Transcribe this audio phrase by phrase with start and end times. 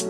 [0.00, 0.08] Kuş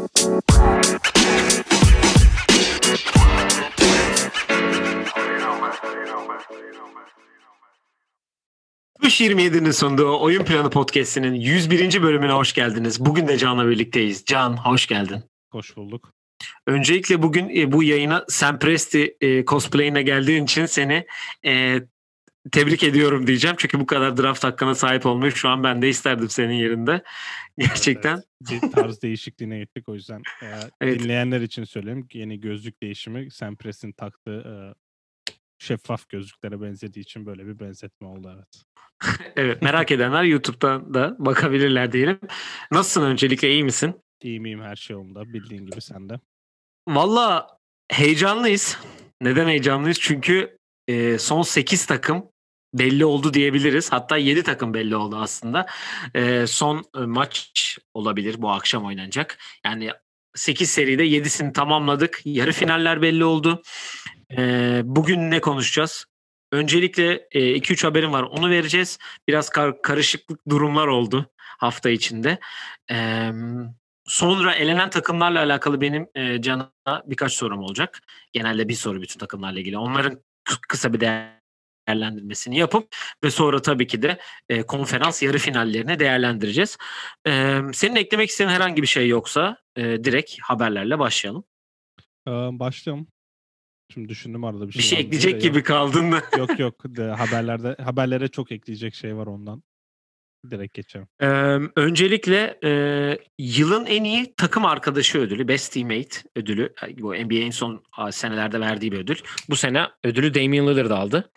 [9.21, 12.03] 27'nin sunduğu Oyun Planı Podcast'inin 101.
[12.03, 13.01] bölümüne hoş geldiniz.
[13.01, 14.25] Bugün de Can'la birlikteyiz.
[14.25, 15.22] Can hoş geldin.
[15.53, 16.12] Hoş bulduk.
[16.66, 21.07] Öncelikle bugün e, bu yayına Sam Presti e, cosplay'ine geldiğin için seni
[21.46, 21.80] e,
[22.52, 23.56] tebrik ediyorum diyeceğim.
[23.59, 27.02] Çünkü bu kadar draft hakkına sahip olmayı şu an ben de isterdim senin yerinde.
[27.59, 28.23] Gerçekten.
[28.50, 30.23] Evet, bir tarz değişikliğine gittik o yüzden.
[30.42, 30.46] E,
[30.80, 31.00] Evet.
[31.00, 32.06] Dinleyenler için söyleyeyim.
[32.12, 34.55] Yeni gözlük değişimi Sam Press'in taktığı e,
[35.59, 38.64] şeffaf gözlüklere benzediği için böyle bir benzetme oldu evet.
[39.36, 42.20] Evet merak edenler YouTube'dan da bakabilirler diyelim.
[42.72, 44.00] Nasılsın öncelikle iyi misin?
[44.22, 46.20] İyi miyim her şey yolunda bildiğin gibi sen de.
[46.88, 47.59] Valla
[47.92, 48.78] heyecanlıyız.
[49.22, 49.98] Neden heyecanlıyız?
[50.00, 52.30] Çünkü e, son 8 takım
[52.74, 53.92] belli oldu diyebiliriz.
[53.92, 55.66] Hatta 7 takım belli oldu aslında.
[56.15, 59.38] E, son e, maç olabilir bu akşam oynanacak.
[59.65, 59.91] Yani
[60.34, 62.20] 8 seride 7'sini tamamladık.
[62.25, 63.62] Yarı finaller belli oldu.
[64.36, 66.06] E, bugün ne konuşacağız?
[66.53, 68.22] Öncelikle 2-3 haberim var.
[68.22, 68.98] Onu vereceğiz.
[69.28, 72.39] Biraz kar- karışıklık durumlar oldu hafta içinde.
[72.91, 73.33] Eee
[74.11, 78.00] Sonra elenen takımlarla alakalı benim e, Can'a birkaç sorum olacak.
[78.33, 79.78] Genelde bir soru bütün takımlarla ilgili.
[79.78, 80.12] Onların
[80.48, 81.00] kı- kısa bir
[81.91, 86.78] değerlendirmesini yapıp ve sonra tabii ki de e, konferans yarı finallerini değerlendireceğiz.
[87.27, 91.44] E, senin eklemek istediğin herhangi bir şey yoksa e, direkt haberlerle başlayalım.
[92.28, 93.06] E, başlayalım.
[93.92, 96.20] Şimdi düşündüm arada bir şey, Bir şey ekleyecek de gibi kaldın mı?
[96.38, 96.74] Yok yok, yok.
[96.84, 99.62] De, haberlerde haberlere çok ekleyecek şey var ondan.
[100.50, 101.06] Direkt geçelim.
[101.20, 101.27] Ee,
[101.77, 102.70] öncelikle e,
[103.38, 106.72] yılın en iyi takım arkadaşı ödülü, Best Teammate ödülü.
[106.98, 109.16] Bu NBA'in son senelerde verdiği bir ödül.
[109.50, 111.30] Bu sene ödülü Damian Lillard aldı.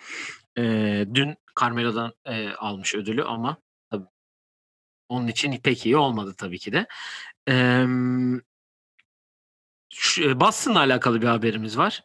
[0.57, 3.57] Ee, dün Carmelo'dan e, almış ödülü ama
[3.91, 4.05] tabii
[5.09, 6.87] onun için pek iyi olmadı tabii ki de.
[7.49, 7.85] Ee,
[9.93, 12.03] şu- e, Boston'la alakalı bir haberimiz var.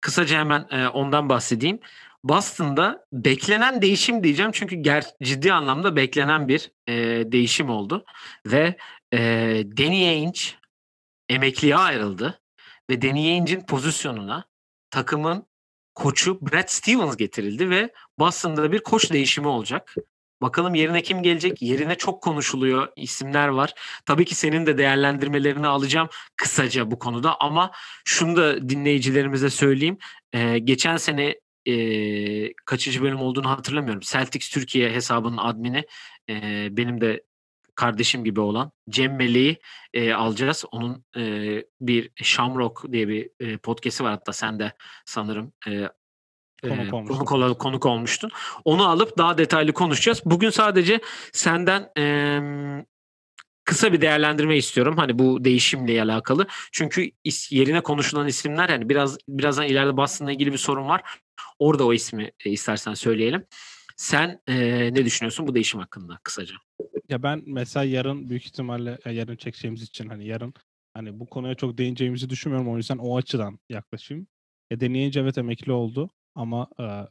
[0.00, 1.80] Kısaca hemen e, ondan bahsedeyim.
[2.24, 6.92] Boston'da beklenen değişim diyeceğim çünkü ger ciddi anlamda beklenen bir e,
[7.32, 8.04] değişim oldu
[8.46, 8.76] ve
[9.12, 9.18] e,
[9.78, 10.40] Danny Ainge
[11.28, 12.40] emekliye ayrıldı
[12.90, 14.44] ve Danny Ainge'in pozisyonuna
[14.90, 15.46] takımın
[15.94, 19.94] koçu Brad Stevens getirildi ve Boston'da bir koç değişimi olacak.
[20.42, 21.62] Bakalım yerine kim gelecek?
[21.62, 23.74] Yerine çok konuşuluyor isimler var.
[24.06, 27.70] Tabii ki senin de değerlendirmelerini alacağım kısaca bu konuda ama
[28.04, 29.98] şunu da dinleyicilerimize söyleyeyim.
[30.32, 34.00] Ee, geçen sene e, kaçıncı bölüm olduğunu hatırlamıyorum.
[34.00, 35.84] Celtics Türkiye hesabının admini
[36.30, 37.22] e, benim de
[37.74, 39.58] kardeşim gibi olan Cem Meleği
[39.94, 40.64] e, alacağız.
[40.72, 41.22] Onun e,
[41.80, 44.72] bir Shamrock diye bir e, podcast'i var hatta sen de
[45.04, 45.88] sanırım e,
[46.68, 47.24] Konuk e, olmuştun.
[47.24, 48.30] konuk, konuk olmuştun.
[48.64, 50.22] Onu alıp daha detaylı konuşacağız.
[50.24, 51.00] Bugün sadece
[51.32, 52.04] senden e,
[53.64, 54.96] kısa bir değerlendirme istiyorum.
[54.96, 56.46] Hani bu değişimle alakalı.
[56.72, 61.02] Çünkü is- yerine konuşulan isimler hani biraz birazdan ileride Boston'la ilgili bir sorun var.
[61.58, 63.46] Orada o ismi e, istersen söyleyelim.
[63.96, 64.54] Sen e,
[64.94, 66.54] ne düşünüyorsun bu değişim hakkında kısaca?
[67.08, 70.54] Ya ben mesela yarın büyük ihtimalle ya yarın çekeceğimiz için hani yarın
[70.94, 72.72] hani bu konuya çok değineceğimizi düşünmüyorum.
[72.72, 74.26] O yüzden o açıdan yaklaşayım.
[74.70, 76.68] Ya deneyince evet emekli oldu ama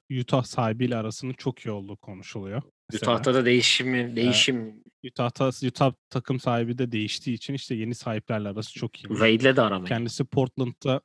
[0.10, 2.62] e, Utah sahibiyle arasının çok iyi olduğu konuşuluyor.
[2.92, 3.12] Mesela.
[3.12, 8.74] Utah'ta da değişimi, değişim Utah'ta, Utah takım sahibi de değiştiği için işte yeni sahiplerle arası
[8.74, 9.08] çok iyi.
[9.08, 9.88] Wade'le de aramayı.
[9.88, 11.02] Kendisi Portland'da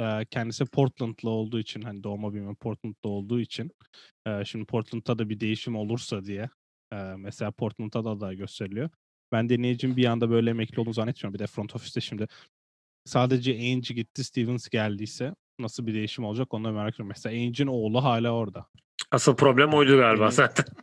[0.00, 3.70] e, kendisi Portland'lı olduğu için hani doğma büyüme Portland'da olduğu için
[4.26, 6.48] e, şimdi Portland'da da bir değişim olursa diye
[6.92, 8.90] e, mesela Portland'da da aday gösteriliyor.
[9.32, 11.34] Ben deneyicinin bir anda böyle emekli olduğunu zannetmiyorum.
[11.34, 12.26] Bir de front ofiste şimdi
[13.04, 17.08] sadece Ainge gitti Stevens geldiyse nasıl bir değişim olacak onu merak ediyorum.
[17.08, 18.66] Mesela Ainge'in oğlu hala orada.
[19.10, 20.64] Asıl problem oydu galiba Benim- zaten.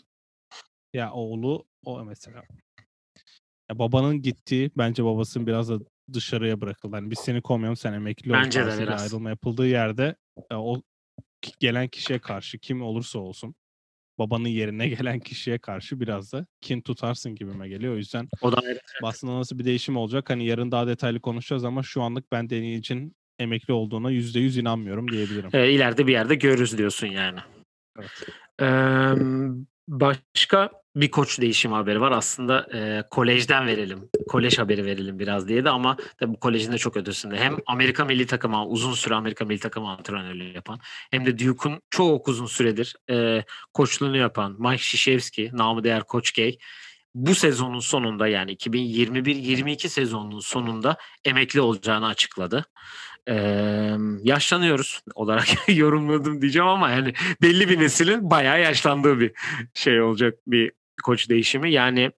[0.93, 2.43] Ya oğlu o mesela.
[3.71, 5.79] Ya babanın gittiği bence babasının biraz da
[6.13, 6.95] dışarıya bırakıldı.
[6.95, 9.01] Hani biz seni kovmayalım sen emekli ol Bence de biraz.
[9.01, 10.15] ayrılma yapıldığı yerde
[10.51, 10.81] o
[11.59, 13.55] gelen kişiye karşı kim olursa olsun
[14.19, 17.93] babanın yerine gelen kişiye karşı biraz da kin tutarsın gibime geliyor.
[17.93, 18.79] O yüzden O da ayrı.
[19.03, 23.15] aslında nasıl bir değişim olacak hani yarın daha detaylı konuşacağız ama şu anlık ben deneyicinin
[23.39, 25.49] emekli olduğuna %100 inanmıyorum diyebilirim.
[25.53, 27.39] E, ileride bir yerde görürüz diyorsun yani.
[27.99, 28.11] Evet.
[28.61, 29.13] Eee,
[29.87, 32.11] başka bir koç değişimi haberi var.
[32.11, 34.09] Aslında e, kolejden verelim.
[34.27, 37.37] Kolej haberi verelim biraz diye de ama tabii bu kolejin de çok ötesinde.
[37.37, 40.79] Hem Amerika milli takımı uzun süre Amerika milli takımı antrenörlüğü yapan
[41.11, 43.43] hem de Duke'un çok uzun süredir e,
[43.73, 46.57] koçluğunu yapan Mike Krzyzewski, namı değer Koç Gay
[47.15, 52.65] bu sezonun sonunda yani 2021-22 sezonunun sonunda emekli olacağını açıkladı.
[53.27, 59.31] Eee, yaşlanıyoruz olarak yorumladım diyeceğim ama yani belli bir neslin bayağı yaşlandığı bir
[59.73, 60.71] şey olacak bir
[61.03, 61.71] koç değişimi.
[61.71, 62.11] Yani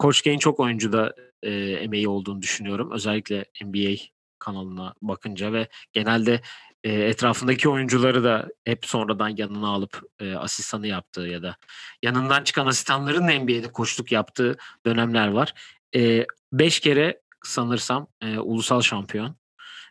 [0.00, 2.90] Koç Gain çok oyuncuda e, emeği olduğunu düşünüyorum.
[2.92, 4.02] Özellikle NBA
[4.38, 6.40] kanalına bakınca ve genelde
[6.84, 11.56] e, etrafındaki oyuncuları da hep sonradan yanına alıp e, asistanı yaptığı ya da
[12.02, 14.56] yanından çıkan asistanların NBA'de koçluk yaptığı
[14.86, 15.54] dönemler var.
[15.96, 19.36] E, beş kere sanırsam e, ulusal şampiyon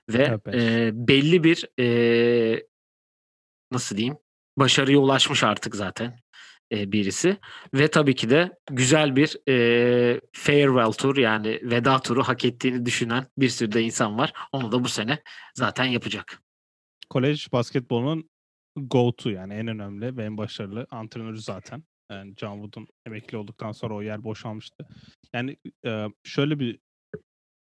[0.09, 2.63] ve Evet, e, belli bir e,
[3.71, 4.17] nasıl diyeyim
[4.57, 6.19] başarıya ulaşmış artık zaten
[6.71, 7.37] birisi
[7.73, 13.27] ve tabii ki de güzel bir e, farewell tur yani veda turu hak ettiğini düşünen
[13.37, 14.33] bir sürü de insan var.
[14.51, 15.23] Onu da bu sene
[15.55, 16.41] zaten yapacak.
[17.09, 18.29] Kolej basketbolunun
[18.75, 21.83] go-to yani en önemli ve en başarılı antrenörü zaten.
[22.11, 24.87] Yani John Wood'un emekli olduktan sonra o yer boşalmıştı.
[25.33, 26.79] Yani e, şöyle bir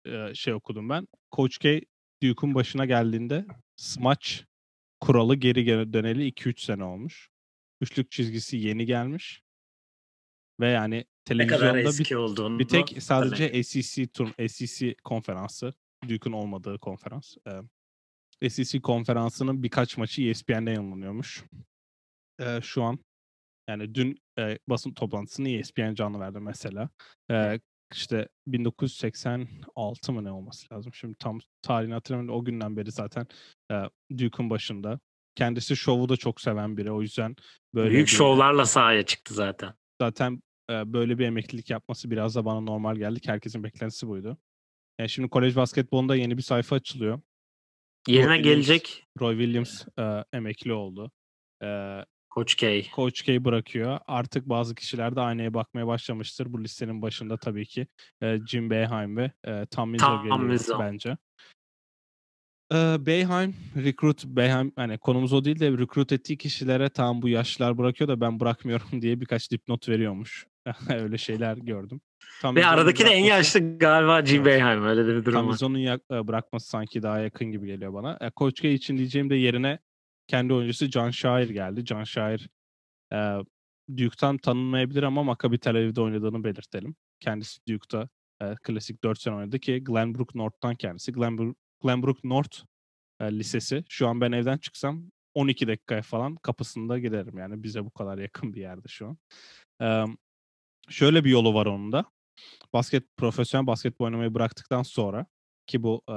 [0.06, 1.08] e, şey okudum ben.
[1.36, 1.82] Coach K
[2.24, 3.46] Duke'un başına geldiğinde
[3.76, 4.46] smaç
[5.00, 7.30] kuralı geri döneli 2-3 sene olmuş.
[7.82, 9.44] Üçlük çizgisi yeni gelmiş.
[10.60, 13.62] Ve yani Ne televizyonda kadar bir, eski olduğunu bir tek sadece hatırlayın.
[13.62, 15.74] SEC tur SEC konferansı
[16.10, 17.36] Duke'un olmadığı konferans.
[18.42, 21.44] E, SEC konferansının birkaç maçı ESPN'de yayınlanıyormuş.
[22.40, 23.00] E, şu an
[23.70, 26.90] yani dün e, basın toplantısını ESPN canlı verdi mesela.
[27.32, 27.60] E,
[27.94, 30.94] işte 1986 mı ne olması lazım?
[30.94, 32.42] Şimdi tam tarihini hatırlamıyorum.
[32.42, 33.28] O günden beri zaten
[33.72, 33.76] e,
[34.18, 35.00] Duke'un başında.
[35.38, 36.92] Kendisi şovu da çok seven biri.
[36.92, 37.36] O yüzden
[37.76, 39.74] böyle Büyük bir- şovlarla sahaya çıktı zaten.
[40.02, 40.42] zaten
[40.72, 43.20] e, böyle bir emeklilik yapması biraz da bana normal geldi.
[43.26, 44.38] Herkesin beklentisi buydu.
[45.00, 47.22] Yani şimdi kolej basketbolunda yeni bir sayfa açılıyor.
[48.08, 51.12] Yerine Williams- gelecek Roy Williams e, emekli oldu.
[51.64, 51.68] E,
[52.36, 52.82] Coach K.
[52.96, 54.00] Coach K bırakıyor.
[54.08, 56.54] Artık bazı kişiler de aynaya bakmaya başlamıştır.
[56.54, 57.88] Bu listenin başında tabii ki
[58.22, 60.80] e, Jim Boeheim ve e, Tom Izzo geliyor Izzo.
[60.80, 61.18] bence.
[62.74, 67.78] E, Boeheim, recruit, Boeheim, hani konumuz o değil de recruit ettiği kişilere tam bu yaşlılar
[67.78, 70.48] bırakıyor da ben bırakmıyorum diye birkaç dipnot veriyormuş.
[70.90, 72.02] Öyle şeyler gördüm.
[72.42, 74.62] Tom Ve aradaki de en yaşlı galiba Jim Evet.
[74.62, 75.42] Boeheim öyle bir durum var.
[75.44, 78.18] Tamizon'un yak- e, bırakması sanki daha yakın gibi geliyor bana.
[78.22, 79.80] E, Coach K için diyeceğim de yerine
[80.28, 81.86] kendi oyuncusu John Shire geldi.
[81.86, 82.38] John Shire
[83.14, 83.18] e,
[83.98, 86.96] Duke'tan tanınmayabilir ama Maccabi Tel Aviv'de oynadığını belirtelim.
[87.20, 88.10] Kendisi Duke'da
[88.42, 91.12] e, klasik 4 sene oynadı ki Glenbrook North'tan kendisi.
[91.12, 92.58] Glenbrook, Glenbrook North
[93.20, 93.84] e, lisesi.
[93.90, 95.04] Şu an ben evden çıksam
[95.34, 97.38] 12 dakikaya falan kapısında giderim.
[97.38, 99.18] Yani bize bu kadar yakın bir yerde şu an.
[99.82, 100.06] E,
[100.90, 102.06] şöyle bir yolu var onun da
[102.74, 105.26] basket profesyonel basketbol oynamayı bıraktıktan sonra
[105.68, 106.16] ki bu e,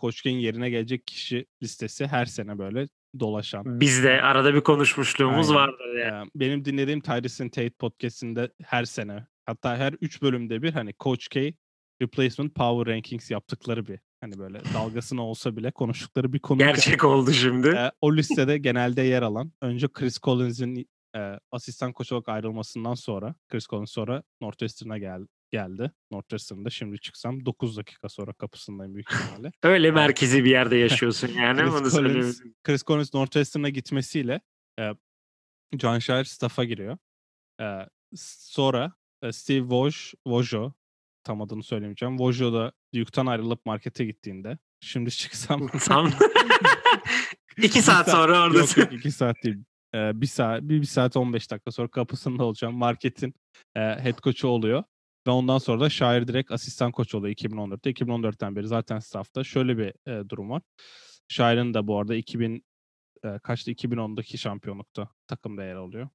[0.00, 2.88] Coach K'in yerine gelecek kişi listesi her sene böyle
[3.20, 3.80] dolaşan.
[3.80, 5.62] Biz de arada bir konuşmuşluğumuz Aynen.
[5.62, 6.30] vardır yani.
[6.34, 11.54] Benim dinlediğim Tyrese'in Tate podcast'inde her sene hatta her 3 bölümde bir hani Coach K
[12.02, 16.58] replacement power rankings yaptıkları bir hani böyle dalgasına olsa bile konuştukları bir konu.
[16.58, 17.68] Gerçek oldu şimdi.
[17.68, 23.34] E, o listede genelde yer alan önce Chris Collins'in e, asistan koç olarak ayrılmasından sonra
[23.48, 25.90] Chris Collins sonra Northwestern'a gel, geldi.
[26.10, 29.52] Northwestern'da şimdi çıksam 9 dakika sonra kapısındayım büyük ihtimalle.
[29.62, 31.60] Öyle merkezi bir yerde yaşıyorsun yani.
[31.60, 32.40] Chris Collins.
[32.64, 34.40] Chris Collins Northwestern'a gitmesiyle
[34.78, 34.90] e,
[35.78, 36.98] John Shire staff'a giriyor.
[37.60, 38.92] E, sonra
[39.22, 40.72] e, Steve Woj, Wojo
[41.24, 42.16] tam adını söylemeyeceğim.
[42.16, 46.12] Wojo da Duke'tan ayrılıp markete gittiğinde şimdi çıksam Tam
[47.56, 48.80] iki saat sonra Yok oradasın.
[48.80, 49.56] yok iki saat değil.
[49.94, 52.74] Ee, bir saat, bir, bir saat 15 dakika sonra kapısında olacağım.
[52.74, 53.34] Marketin
[53.76, 54.84] e, head coach'u oluyor.
[55.26, 57.90] Ve ondan sonra da Şair direkt asistan koç oluyor 2014'te.
[57.90, 59.44] 2014'ten beri zaten staff'ta.
[59.44, 60.62] Şöyle bir e, durum var.
[61.28, 62.64] Şair'in de bu arada 2000
[63.24, 66.08] e, kaçtı 2010'daki şampiyonlukta takımda yer alıyor.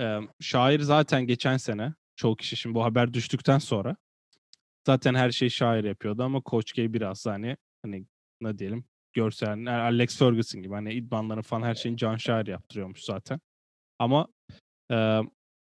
[0.00, 3.96] E, Şair zaten geçen sene çoğu kişi şimdi bu haber düştükten sonra
[4.90, 8.06] zaten her şeyi Şair yapıyordu ama Coach K biraz hani hani
[8.40, 13.40] ne diyelim görsel Alex Ferguson gibi hani idmanların falan her şeyini John Shire yaptırıyormuş zaten.
[13.98, 14.28] Ama
[14.92, 15.20] e,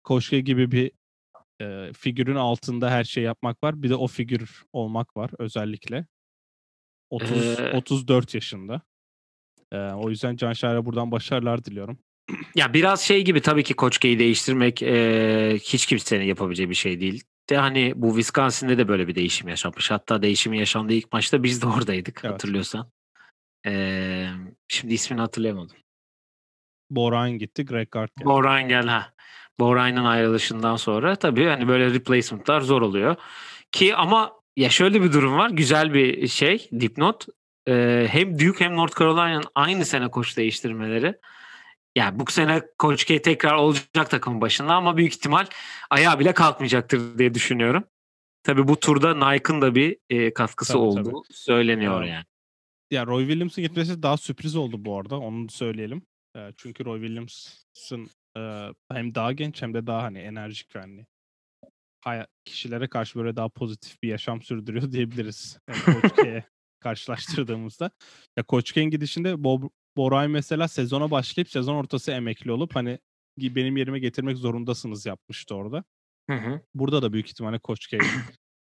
[0.08, 0.92] Coach K gibi bir
[1.62, 3.84] e, figürün altında her şey yapmak var.
[3.84, 6.06] Bir de o figür olmak var özellikle.
[7.10, 8.82] 30 Ee, 34 yaşında.
[9.72, 12.00] E, o yüzden John Shire'a buradan başarılar diliyorum.
[12.56, 17.24] Ya biraz şey gibi tabii ki K'yi değiştirmek e, hiç kimsenin yapabileceği bir şey değil.
[17.50, 19.92] De hani bu Wisconsin'de de böyle bir değişim yaşanmış.
[19.92, 22.34] Hatta değişimin yaşandığı ilk maçta biz de oradaydık Evet.
[22.34, 22.92] hatırlıyorsan.
[23.66, 24.28] E,
[24.68, 25.78] şimdi ismini hatırlayamadım.
[26.90, 28.26] Boran gitti, Greg Gard geldi.
[28.30, 29.14] Boran gel ha.
[29.60, 33.16] Boran'ın ayrılışından sonra tabii hani böyle replacement'lar zor oluyor.
[33.72, 35.50] Ki ama ya şöyle bir durum var.
[35.50, 37.26] Güzel bir şey dipnot.
[37.68, 41.16] Ee, hem Duke hem North Carolina'nın aynı sene koç değiştirmeleri.
[42.00, 45.46] Yani bu sene Coach K tekrar olacak takımın başında ama büyük ihtimal
[45.90, 47.84] ayağa bile kalkmayacaktır diye düşünüyorum.
[48.44, 51.34] Tabii bu turda Nike'ın da bir e, katkısı Tabii, olduğu tabii.
[51.34, 52.10] söyleniyor Evet.
[52.10, 52.26] yani.
[52.92, 55.20] Ya Roy Williams'ın gitmesi daha sürpriz oldu bu arada.
[55.20, 56.02] Onu da söyleyelim.
[56.36, 58.42] E, çünkü Roy Williams'ın e,
[58.92, 61.06] hem daha genç hem de daha hani enerjik ve hani
[62.46, 65.60] kişilere karşı böyle daha pozitif bir yaşam sürdürüyor diyebiliriz.
[65.70, 66.44] Yani K'ye
[66.80, 67.92] karşılaştırdığımızda.
[68.38, 69.64] Ya Coach K'in gidişinde Bob,
[70.00, 73.00] Boray mesela sezona başlayıp sezon ortası emekli olup hani
[73.38, 75.84] benim yerime getirmek zorundasınız yapmıştı orada.
[76.30, 76.62] Hı hı.
[76.76, 78.02] Burada da büyük ihtimalle K'in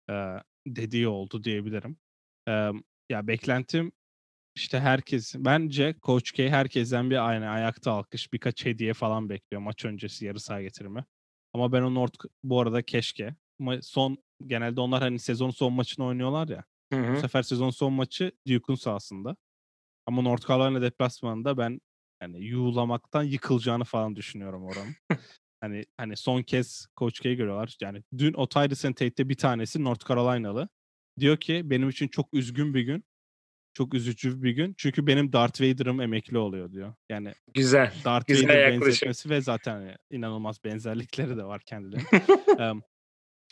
[0.10, 0.14] e,
[0.68, 1.98] dediği oldu diyebilirim.
[2.48, 2.52] E,
[3.10, 3.92] ya beklentim
[4.56, 9.86] işte herkes bence Coach K herkesten bir aynı ayakta alkış birkaç hediye falan bekliyor maç
[9.86, 11.06] öncesi yarı saha getirme.
[11.54, 13.36] Ama ben o North bu arada keşke
[13.82, 16.64] son genelde onlar hani sezon son maçını oynuyorlar ya.
[16.94, 17.16] Hı hı.
[17.16, 19.36] Bu sefer sezon son maçı Duke'un sahasında.
[20.12, 21.82] Ama North Carolina deplasmanında ben
[22.22, 24.96] yani yuğlamaktan yıkılacağını falan düşünüyorum oranın.
[25.62, 27.78] hani hani son kez Coach K'yi görüyorlar.
[27.82, 30.70] Yani dün o Tyrese Tate'de bir tanesi North Carolina'lı.
[31.20, 33.04] Diyor ki benim için çok üzgün bir gün.
[33.74, 34.76] Çok üzücü bir gün.
[34.78, 36.94] Çünkü benim Darth Vader'ım emekli oluyor diyor.
[37.10, 37.94] Yani güzel.
[38.06, 38.88] Darth güzel Vader yaklaşım.
[38.88, 42.10] benzetmesi ve zaten hani inanılmaz benzerlikleri de var kendilerinin.
[42.72, 42.84] um,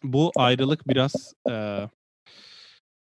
[0.04, 1.88] bu ayrılık biraz e,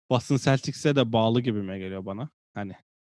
[0.09, 2.29] Boston Celtics'e de bağlı gibime geliyor bana.
[2.53, 2.73] Hani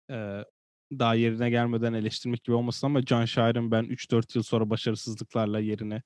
[0.10, 0.46] e,
[0.92, 6.02] daha yerine gelmeden eleştirmek gibi olmasın ama John Shire'ın ben 3-4 yıl sonra başarısızlıklarla yerine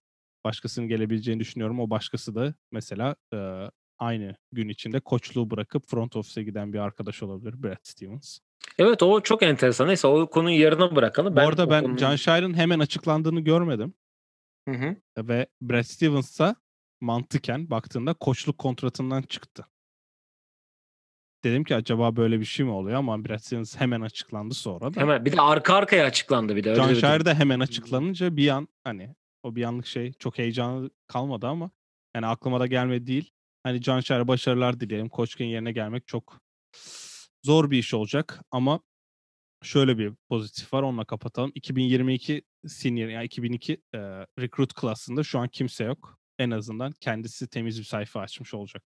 [0.46, 1.80] başkasının gelebileceğini düşünüyorum.
[1.80, 3.70] O başkası da mesela e,
[4.00, 8.40] aynı gün içinde koçluğu bırakıp front office'e giden bir arkadaş olabilir Brad Stevens.
[8.78, 9.88] Evet o çok enteresan.
[9.88, 11.36] Neyse o konuyu yarına bırakalım.
[11.36, 11.98] Ben arada ben konuyu...
[11.98, 13.94] John Shire'ın hemen açıklandığını görmedim.
[14.70, 14.96] Hı hı.
[15.18, 16.56] Ve Brad Stevens'a
[17.02, 19.66] mantıken baktığında koçluk kontratından çıktı.
[21.44, 25.00] Dedim ki acaba böyle bir şey mi oluyor ama Brad Stevens hemen açıklandı sonra da.
[25.00, 26.72] Hemen bir de arka arkaya açıklandı bir de.
[26.72, 31.48] Bir Shire de hemen açıklanınca bir an hani o bir anlık şey çok heyecanlı kalmadı
[31.48, 31.72] ama
[32.16, 33.32] yani aklıma da gelmedi değil.
[33.64, 35.10] Hani John Shire başarılar dileyelim.
[35.10, 36.42] Koçkin yerine gelmek çok
[37.44, 38.80] zor bir iş olacak ama
[39.64, 41.52] şöyle bir pozitif var onunla kapatalım.
[41.56, 44.00] 2022 senior yani 2002 e,
[44.40, 46.18] recruit klasında şu an kimse yok.
[46.40, 48.84] En azından kendisi temiz bir sayfa açmış olacak.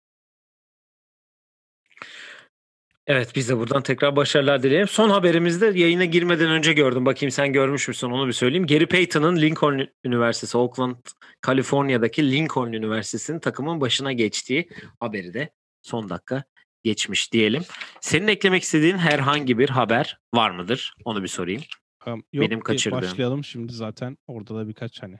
[3.07, 4.87] Evet biz de buradan tekrar başarılar dileyelim.
[4.87, 7.05] Son haberimizde yayına girmeden önce gördüm.
[7.05, 8.67] Bakayım sen görmüş müsün onu bir söyleyeyim.
[8.67, 10.95] Gary Payton'ın Lincoln Üniversitesi, Oakland,
[11.41, 14.69] Kaliforniya'daki Lincoln Üniversitesi'nin takımın başına geçtiği
[14.99, 15.49] haberi de
[15.81, 16.43] son dakika
[16.83, 17.63] geçmiş diyelim.
[18.01, 20.93] Senin eklemek istediğin herhangi bir haber var mıdır?
[21.05, 21.61] Onu bir sorayım.
[22.07, 23.01] Um, yok, Benim kaçırdığım.
[23.01, 25.17] Başlayalım şimdi zaten orada da birkaç hani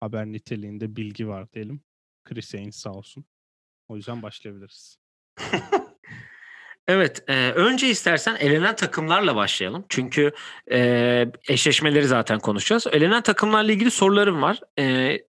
[0.00, 1.80] haber niteliğinde bilgi var diyelim.
[2.24, 3.24] Chris Haynes sağ olsun.
[3.88, 4.98] O yüzden başlayabiliriz.
[6.88, 9.84] Evet, eee, önce istersen elenen takımlarla başlayalım.
[9.88, 10.32] Çünkü,
[10.70, 12.86] eee, eşleşmeleri zaten konuşacağız.
[12.92, 14.60] Elenen takımlarla ilgili sorularım var.
[14.78, 15.24] Eee,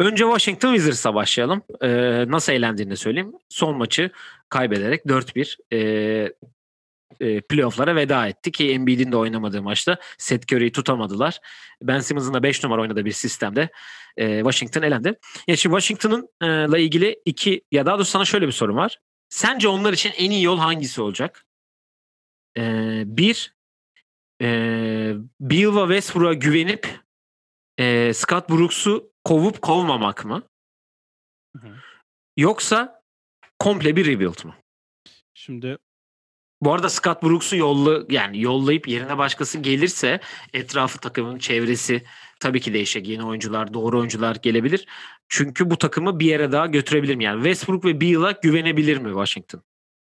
[0.00, 1.62] önce Washington Wizards'a başlayalım.
[1.82, 3.32] Eee, nasıl elendiğini söyleyeyim.
[3.48, 4.10] Son maçı
[4.48, 6.32] kaybederek 4-1 eee,
[7.20, 11.40] eee, playoff'lara veda etti ki Embiid'in de oynamadığı maçta Seth Curry'i tutamadılar.
[11.82, 13.70] Ben Simmons'ın da 5 numara oynadığı bir sistemde,
[14.18, 15.14] eee, Washington elendi.
[15.48, 16.28] Ya, şimdi Washington'ın
[16.74, 18.98] eee, ilgili 2 ya daha doğrusu sana şöyle bir sorum var.
[19.32, 21.46] Sence onlar için en iyi yol hangisi olacak?
[22.56, 23.54] Ee, bir,
[24.42, 24.46] e,
[25.40, 27.00] Bill ve Westbrook'a güvenip
[27.78, 30.42] e, Scott Brooks'u kovup kovmamak mı?
[31.56, 31.76] Hı hı.
[32.36, 33.02] Yoksa
[33.58, 34.54] komple bir rebuild mu?
[35.34, 35.78] Şimdi
[36.62, 40.20] bu arada Scott Brooks'u yolla yani yollayıp yerine başkası gelirse
[40.52, 42.04] etrafı takımın çevresi
[42.40, 43.08] tabii ki değişecek.
[43.08, 44.86] Yeni oyuncular, doğru oyuncular gelebilir.
[45.28, 47.24] Çünkü bu takımı bir yere daha götürebilir mi?
[47.24, 49.62] Yani Westbrook ve Beal'a güvenebilir mi Washington?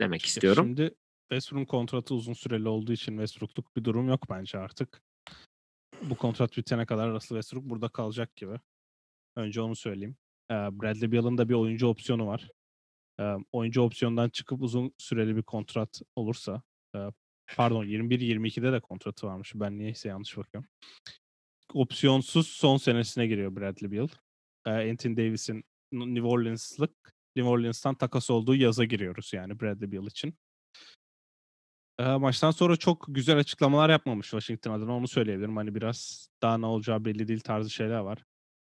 [0.01, 0.65] Demek istiyorum.
[0.65, 0.95] Şimdi
[1.29, 5.01] Westbrook'un kontratı uzun süreli olduğu için Westbrook'luk bir durum yok bence artık.
[6.01, 8.55] Bu kontrat bitene kadar Russell Westbrook burada kalacak gibi.
[9.35, 10.15] Önce onu söyleyeyim.
[10.49, 12.49] Bradley Beal'ın da bir oyuncu opsiyonu var.
[13.51, 16.61] Oyuncu opsiyondan çıkıp uzun süreli bir kontrat olursa
[17.55, 19.51] pardon 21-22'de de kontratı varmış.
[19.55, 20.69] Ben niyeyse yanlış bakıyorum.
[21.73, 24.07] Opsiyonsuz son senesine giriyor Bradley Beal
[24.65, 30.33] Anthony Davis'in New Orleans'lık New Orleans'tan takas olduğu yaza giriyoruz yani Bradley Beal için.
[31.99, 35.57] Maçtan sonra çok güzel açıklamalar yapmamış Washington adına onu söyleyebilirim.
[35.57, 38.23] Hani biraz daha ne olacağı belli değil tarzı şeyler var.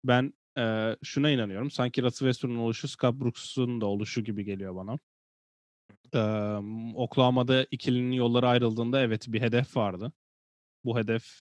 [0.04, 1.72] Ben e, şuna inanıyorum.
[1.72, 5.00] Sanki Russell Westbrook'un oluşu Scott Brooks'un da oluşu gibi geliyor bana.
[6.14, 6.20] Ee,
[6.96, 10.12] Oklahoma'da ikilinin yolları ayrıldığında evet bir hedef vardı.
[10.86, 11.40] Bu hedef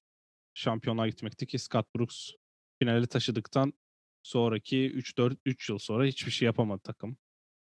[0.55, 2.31] şampiyonluğa gitmekti ki Scott Brooks
[2.79, 3.73] finali taşıdıktan
[4.23, 7.17] sonraki 3-4 3 yıl sonra hiçbir şey yapamadı takım.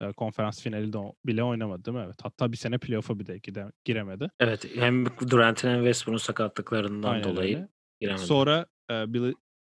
[0.01, 2.03] E, konferans finali de bile oynamadı değil mi?
[2.05, 2.17] Evet.
[2.23, 4.29] Hatta bir sene playoff'a bir de gide, giremedi.
[4.39, 4.75] Evet.
[4.75, 7.69] Hem Durant'in hem Westbrook'un sakatlıklarından Aynen dolayı öyle.
[7.99, 8.25] giremedi.
[8.25, 9.13] Sonra e,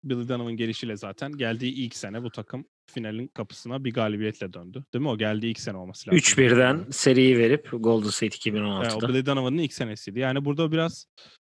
[0.05, 4.85] Billy Donovan gelişiyle zaten geldiği ilk sene bu takım finalin kapısına bir galibiyetle döndü.
[4.95, 5.09] Değil mi?
[5.09, 6.19] O geldiği ilk sene olması lazım.
[6.19, 8.89] 3-1'den seriyi verip Golden State 2016'da.
[8.89, 10.19] E, o Billy Donovan'ın ilk senesiydi.
[10.19, 11.07] Yani burada biraz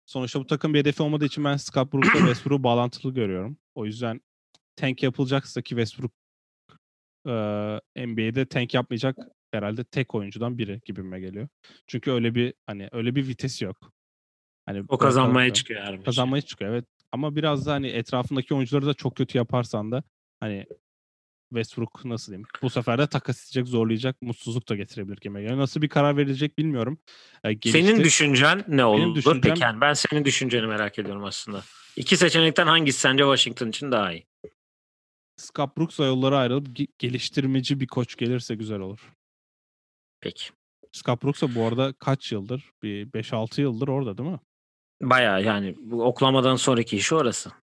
[0.06, 3.58] sonuçta bu takım bir hedefi olmadığı için ben Scott Brooks'la Westbrook'u bağlantılı görüyorum.
[3.74, 4.20] O yüzden
[4.76, 6.12] tank yapılacaksa ki Westbrook
[7.26, 9.16] eee, NBA'de tank yapmayacak
[9.52, 11.48] herhalde tek oyuncudan biri gibime geliyor.
[11.86, 13.92] Çünkü öyle bir hani öyle bir vitesi yok.
[14.66, 16.84] Hani O kazanmaya kalırsa çıkıyor her kazanmaya çıkıyor evet.
[17.12, 20.02] Ama biraz da hani etrafındaki oyuncuları da çok kötü yaparsan da
[20.40, 20.66] hani
[21.48, 22.46] Westbrook nasıl diyeyim?
[22.62, 25.58] Bu sefer de takas edecek, zorlayacak, mutsuzluk da getirebilir gibime geliyor.
[25.58, 26.98] Nasıl bir karar verilecek bilmiyorum.
[27.42, 28.04] Senin gelişti.
[28.04, 29.62] düşüncen ne Benim olur düşüncem peki?
[29.62, 31.62] Yani ben senin düşünceni merak ediyorum aslında.
[31.96, 34.26] İki seçenekten hangisi sence Washington için daha iyi?
[35.36, 39.12] Scott Brooks'la yolları ayrılıp ge- geliştirmeci bir koç gelirse güzel olur.
[40.20, 40.44] Peki.
[40.92, 42.70] Scott Brooks'a bu arada kaç yıldır?
[42.82, 44.40] Bir 5-6 yıldır orada değil mi?
[45.02, 47.50] Bayağı yani bu Oklahoma'dan sonraki işi orası.
[47.50, 47.66] Evet.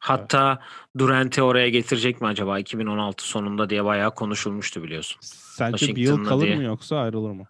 [0.00, 0.60] Hatta
[0.98, 5.18] Durant'i oraya getirecek mi acaba 2016 sonunda diye bayağı konuşulmuştu biliyorsun.
[5.22, 6.56] Sence bir yıl kalır diye.
[6.56, 7.46] mı yoksa ayrılır mı?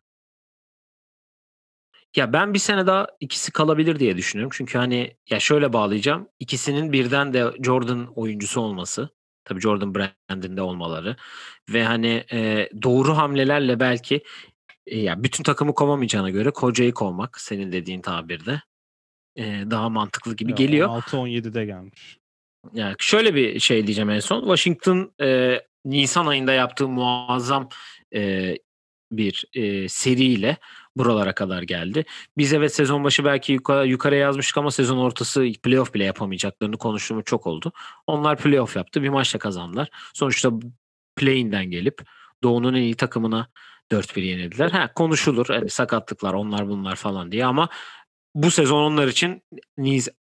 [2.16, 4.52] Ya ben bir sene daha ikisi kalabilir diye düşünüyorum.
[4.54, 6.28] Çünkü hani ya şöyle bağlayacağım.
[6.38, 9.08] İkisinin birden de Jordan oyuncusu olması.
[9.44, 11.16] Tabii Jordan brandinde olmaları.
[11.68, 14.22] Ve hani e, doğru hamlelerle belki
[14.90, 18.62] e, ya bütün takımı kovamayacağına göre kocayı kovmak senin dediğin tabirde
[19.36, 20.88] e, daha mantıklı gibi Ya geliyor.
[20.88, 22.18] 16-17'de gelmiş.
[22.74, 24.40] Yani şöyle bir şey diyeceğim en son.
[24.40, 27.68] Washington e, Nisan ayında yaptığı muazzam
[28.14, 28.54] e,
[29.12, 30.56] bir e, seriyle
[30.96, 32.04] buralara kadar geldi.
[32.36, 37.24] Biz evet sezon başı belki yukarı, yukarı yazmıştık ama sezon ortası playoff bile yapamayacaklarını konuştuğumuz
[37.24, 37.72] çok oldu.
[38.06, 39.02] Onlar playoff yaptı.
[39.02, 39.88] Bir maçla kazandılar.
[40.14, 40.50] Sonuçta
[41.16, 42.02] play-in'den gelip
[42.42, 43.48] Doğu'nun en iyi takımına
[43.92, 44.70] 4-1 yenildiler.
[44.70, 45.46] Ha, konuşulur.
[45.50, 47.68] Yani sakatlıklar onlar bunlar falan diye ama
[48.34, 49.42] bu sezon onlar için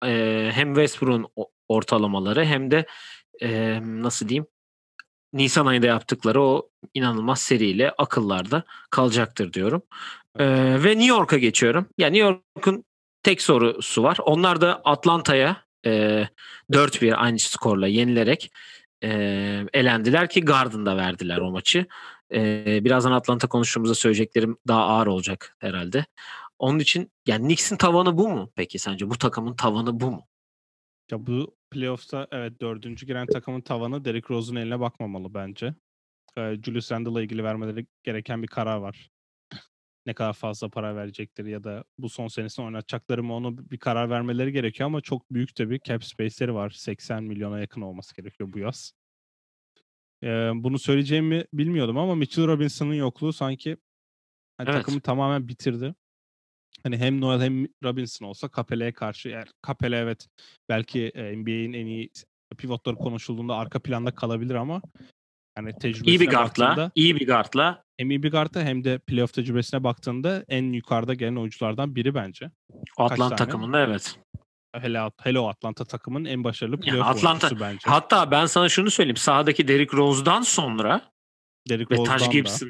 [0.06, 1.28] e, hem Westbrook'un
[1.68, 2.86] ortalamaları hem de
[3.42, 4.48] e, nasıl diyeyim
[5.34, 9.82] Nisan ayında yaptıkları o inanılmaz seriyle akıllarda kalacaktır diyorum.
[10.40, 10.46] E,
[10.84, 11.90] ve New York'a geçiyorum.
[11.98, 12.84] Yani New York'un
[13.24, 14.18] tek sorusu var.
[14.26, 16.28] Onlar da Atlanta'ya e,
[16.72, 18.52] 4-1 aynı skorla yenilerek
[19.04, 19.10] e,
[19.74, 21.86] elendiler ki Garden'da verdiler o maçı.
[22.34, 26.06] E, birazdan Atlanta konuştuğumuzda söyleyeceklerim daha ağır olacak herhalde.
[26.60, 29.10] Onun için yani Knicks'in tavanı bu mu peki sence?
[29.10, 30.28] Bu takımın tavanı bu mu?
[31.12, 35.76] Ya bu playoff'ta evet dördüncü giren takımın tavanı Derrick Rose'un eline bakmamalı bence.
[36.38, 39.10] Ee, Julius Randle'la ilgili vermeleri gereken bir karar var.
[40.06, 44.10] Ne kadar fazla para verecekleri ya da bu son senesini oynatacakları mı onu bir karar
[44.10, 46.70] vermeleri gerekiyor ama çok büyük de bir cap space'leri var.
[46.70, 48.94] 80 milyona yakın olması gerekiyor bu yaz.
[50.24, 53.78] Ee, bunu söyleyeceğimi bilmiyordum ama Mitchell Robinson'ın yokluğu sanki
[54.58, 54.80] hani Evet.
[54.80, 55.96] takımı tamamen bitirdi.
[56.84, 60.28] Hani hem Noel hem Robinson olsa Capela'ya karşı eğer Capela evet
[60.70, 62.10] belki NBA'in en iyi
[62.58, 64.82] pivotları konuşulduğunda arka planda kalabilir ama
[65.56, 69.34] hani tecrübesine İyi bir guardla, iyi bir guardla hem iyi bir guard'a hem de playoff
[69.34, 72.52] tecrübesine baktığında en yukarıda gelen oyunculardan biri bence.
[72.98, 73.52] Atlanta tane?
[73.52, 74.20] takımında evet.
[74.74, 77.90] Hele, hele o Atlanta takımın en başarılı playoff Atlanta- oyuncusu bence.
[77.90, 79.18] Hatta ben sana şunu söyleyeyim.
[79.18, 81.02] Sahadaki Derrick Rose'dan sonra
[81.70, 82.70] Derrick ve Rose'dan Taj da Gibson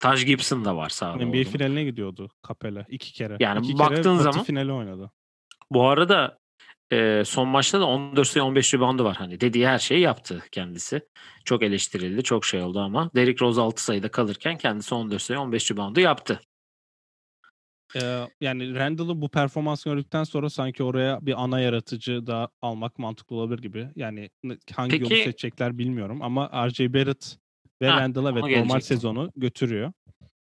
[0.00, 1.16] Taj Gibson da var sahada.
[1.24, 1.44] NBA oğlum.
[1.44, 3.36] finaline gidiyordu Capela iki kere.
[3.40, 5.10] Yani iki baktığın kere zaman- finali oynadı.
[5.70, 6.38] Bu arada
[6.92, 9.16] e, son maçta da 14 sayı 15 reboundu var.
[9.16, 11.00] Hani dediği her şeyi yaptı kendisi.
[11.44, 15.70] Çok eleştirildi, çok şey oldu ama Derrick Rose 6 sayıda kalırken kendisi 14 sayı 15
[15.70, 16.40] reboundu yaptı.
[17.96, 23.36] Ee, yani Randall'ın bu performans gördükten sonra sanki oraya bir ana yaratıcı da almak mantıklı
[23.36, 23.88] olabilir gibi.
[23.96, 24.30] Yani
[24.74, 27.36] hangi yolu Peki- seçecekler bilmiyorum ama RJ Barrett
[27.82, 29.92] ve Ha, Randall evet normal sezonu götürüyor.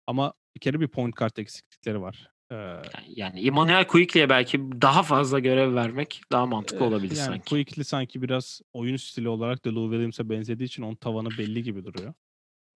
[0.07, 2.31] Ama bir kere bir point guard eksiklikleri var.
[2.51, 7.45] Ee, Yani, yani Emmanuel Quickly'e belki daha fazla görev vermek daha mantıklı olabilir yani sanki.
[7.45, 11.85] Quickly sanki biraz oyun stili olarak da Lou Williams'e benzediği için onun tavanı belli gibi
[11.85, 12.15] duruyor.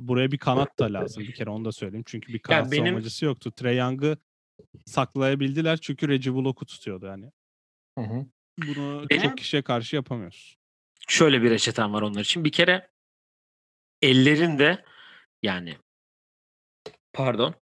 [0.01, 2.05] Buraya bir kanat da lazım bir kere onu da söyleyeyim.
[2.07, 3.51] Çünkü bir kanat benim- savunmacısı yoktu.
[3.57, 4.17] Trey Young'ı
[4.87, 7.33] saklayabildiler çünkü Reggie Bullock'u tutuyordu yani.
[8.59, 10.57] Bunu Benim- çok kişiye karşı yapamıyoruz.
[11.09, 12.45] Şöyle bir reçetem var onlar için.
[12.45, 12.91] Bir kere
[14.03, 14.85] ellerinde
[15.43, 15.79] yani
[17.13, 17.55] pardon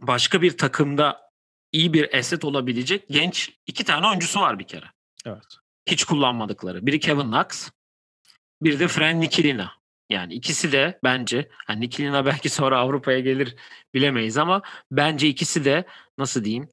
[0.00, 1.30] başka bir takımda
[1.72, 4.86] iyi bir asset olabilecek genç iki tane oyuncusu var bir kere.
[5.26, 5.56] Evet.
[5.86, 6.86] hiç kullanmadıkları.
[6.86, 7.70] Biri Kevin Knox,
[8.62, 9.79] biri de Fran Nikilina.
[10.10, 13.56] Yani ikisi de bence hani Nikilina belki sonra Avrupa'ya gelir
[13.94, 15.84] bilemeyiz ama bence ikisi de
[16.18, 16.68] nasıl diyeyim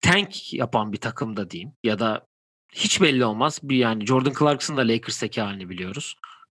[0.00, 2.26] tank yapan bir takımda diyeyim ya da
[2.72, 3.60] hiç belli olmaz.
[3.62, 6.14] Bir yani Jordan Clarkson da Lakers'taki halini biliyoruz.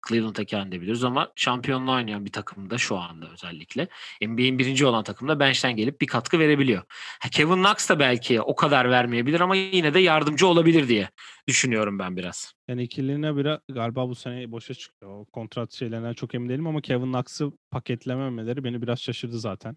[0.08, 3.88] Cleveland'daki halini de biliyoruz ama şampiyonluğa oynayan bir takımda şu anda özellikle.
[4.22, 6.82] NBA'in birinci olan takımda bench'ten gelip bir katkı verebiliyor.
[7.30, 11.08] Kevin Knox da belki o kadar vermeyebilir ama yine de yardımcı olabilir diye
[11.48, 12.52] düşünüyorum ben biraz.
[12.68, 15.12] Yani ikiliğine bile galiba bu sene boşa çıkıyor.
[15.12, 19.76] O kontrat şeylerinden çok emin değilim ama Kevin Knox'ı paketlememeleri beni biraz şaşırdı zaten.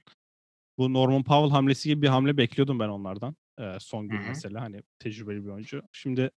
[0.78, 3.36] Bu Norman Powell hamlesi gibi bir hamle bekliyordum ben onlardan.
[3.60, 4.28] Ee, son gün Hı hı.
[4.28, 5.82] mesela hani tecrübeli bir oyuncu.
[5.92, 6.32] Şimdi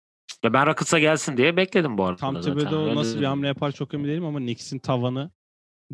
[0.44, 2.40] Ya ben Rockets'a gelsin diye bekledim bu arada Tam.
[2.40, 5.30] Thibodeau Öyle nasıl bir hamle yapar çok emin değilim ama Knicks'in tavanı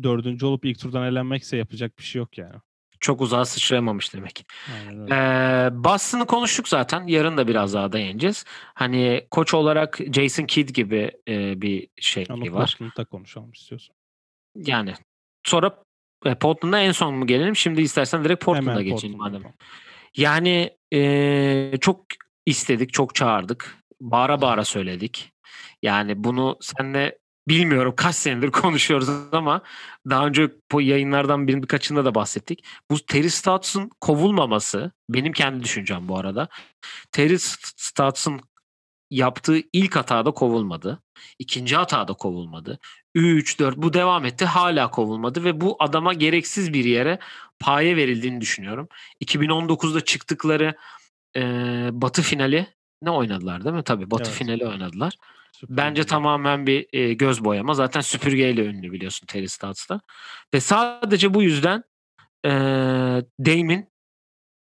[0.03, 2.55] dördüncü olup ilk turdan elenmekse yapacak bir şey yok yani.
[2.99, 4.45] Çok uzağa sıçrayamamış demek.
[4.87, 5.07] Aynen.
[5.07, 7.07] Ee, Boston'ı konuştuk zaten.
[7.07, 8.45] Yarın da biraz daha değineceğiz.
[8.73, 12.77] Hani koç olarak Jason Kidd gibi e, bir şey Onu var.
[12.79, 13.95] Portland'da konuşalım istiyorsan.
[14.55, 14.93] Yani
[15.43, 15.83] sonra
[16.25, 17.55] e, Portland'a en son mu gelelim?
[17.55, 19.43] Şimdi istersen direkt Portland'a geçelim madem.
[20.17, 22.05] Yani e, çok
[22.45, 23.84] istedik, çok çağırdık.
[24.01, 25.33] Bağıra bağıra söyledik.
[25.81, 29.61] Yani bunu senle bilmiyorum kaç senedir konuşuyoruz ama
[30.09, 32.63] daha önce bu yayınlardan birinin birkaçında da bahsettik.
[32.91, 36.47] Bu Terry Stotts'un kovulmaması benim kendi düşüncem bu arada.
[37.11, 38.41] Terry Stotts'un
[39.11, 41.03] yaptığı ilk hatada kovulmadı.
[41.39, 42.79] İkinci hatada kovulmadı.
[43.15, 44.45] 3, 4 bu devam etti.
[44.45, 47.19] Hala kovulmadı ve bu adama gereksiz bir yere
[47.59, 48.87] paye verildiğini düşünüyorum.
[49.23, 50.75] 2019'da çıktıkları
[51.35, 51.41] e,
[51.91, 52.67] Batı finali
[53.01, 53.83] ne oynadılar değil mi?
[53.83, 54.37] Tabii Batı Evet.
[54.39, 55.17] finali oynadılar.
[55.51, 57.73] Süper Bence tamamen bir e, göz boyama.
[57.73, 60.01] Zaten süpürgeyle ünlü biliyorsun Terry Stotts'ta.
[60.53, 61.83] Ve sadece bu yüzden
[62.45, 62.49] e,
[63.39, 63.89] Dame'in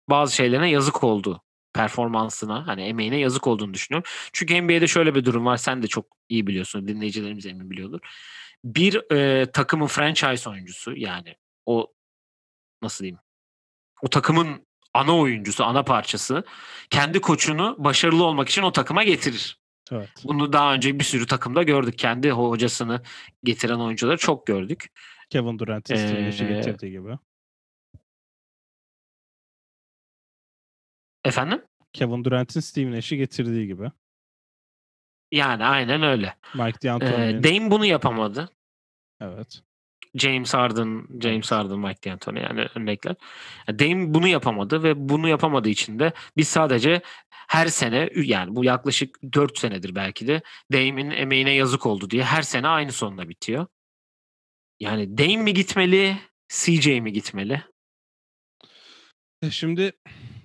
[0.10, 1.42] bazı şeylerine yazık oldu.
[1.74, 4.10] Performansına, hani emeğine yazık olduğunu düşünüyorum.
[4.34, 5.58] Çünkü NBA'de şöyle bir durum var.
[5.58, 6.88] Sen de çok iyi biliyorsun.
[6.88, 8.00] Dinleyicilerimiz emin biliyordur.
[8.64, 11.36] Bir e, takımın franchise oyuncusu yani
[11.66, 11.94] o
[12.82, 13.20] nasıl diyeyim?
[14.02, 14.64] O takımın
[14.96, 16.44] ana oyuncusu, ana parçası
[16.90, 19.60] kendi koçunu başarılı olmak için o takıma getirir.
[19.92, 20.10] Evet.
[20.24, 21.98] Bunu daha önce bir sürü takımda gördük.
[21.98, 23.02] Kendi hocasını
[23.44, 24.88] getiren oyuncuları çok gördük.
[25.30, 27.18] Kevin Nash'i Ee, getirdiği gibi.
[31.26, 31.62] Efendim?
[31.94, 33.92] Kevin Durant'in Steve Nash'i getirdiği gibi.
[35.32, 36.38] Yani aynen öyle.
[36.54, 38.50] Mike Ee, D'Antoni'nin Dame bunu yapamadı.
[39.22, 39.62] evet.
[40.15, 43.15] James Harden, James Harden, Mike D'Antoni yani örnekler.
[43.69, 47.01] Dame bunu yapamadı ve bunu yapamadığı için de biz sadece
[47.47, 50.41] her sene yani bu yaklaşık 4 senedir belki de
[50.73, 53.67] Dame'in emeğine yazık oldu diye her sene aynı sonla bitiyor.
[54.80, 56.17] Yani Dame mi gitmeli,
[56.49, 57.63] CJ mi gitmeli?
[59.41, 59.91] E Şimdi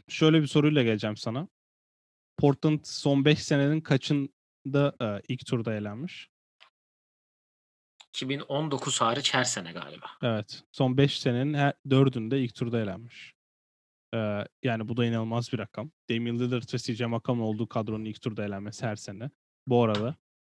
[0.08, 1.48] şöyle bir soruyla geleceğim sana.
[2.38, 6.29] Portland son 5 senenin kaçında e, ilk turda elenmiş?
[8.14, 10.06] 2019 hariç her sene galiba.
[10.22, 10.62] Evet.
[10.72, 13.34] Son 5 senenin her, 4'ünde ilk turda elenmiş.
[14.14, 15.90] Ee, yani bu da inanılmaz bir rakam.
[16.10, 19.30] Damian Lillard ve CJ McCollum olduğu kadronun ilk turda elenmesi her sene.
[19.66, 20.16] Bu arada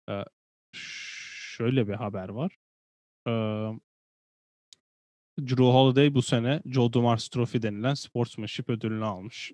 [0.10, 0.26] e,
[0.76, 2.58] şöyle bir haber var.
[3.28, 3.32] Ee,
[5.40, 9.52] Drew Holiday bu sene Joe Dumars Trophy denilen sportsmanship ödülünü almış.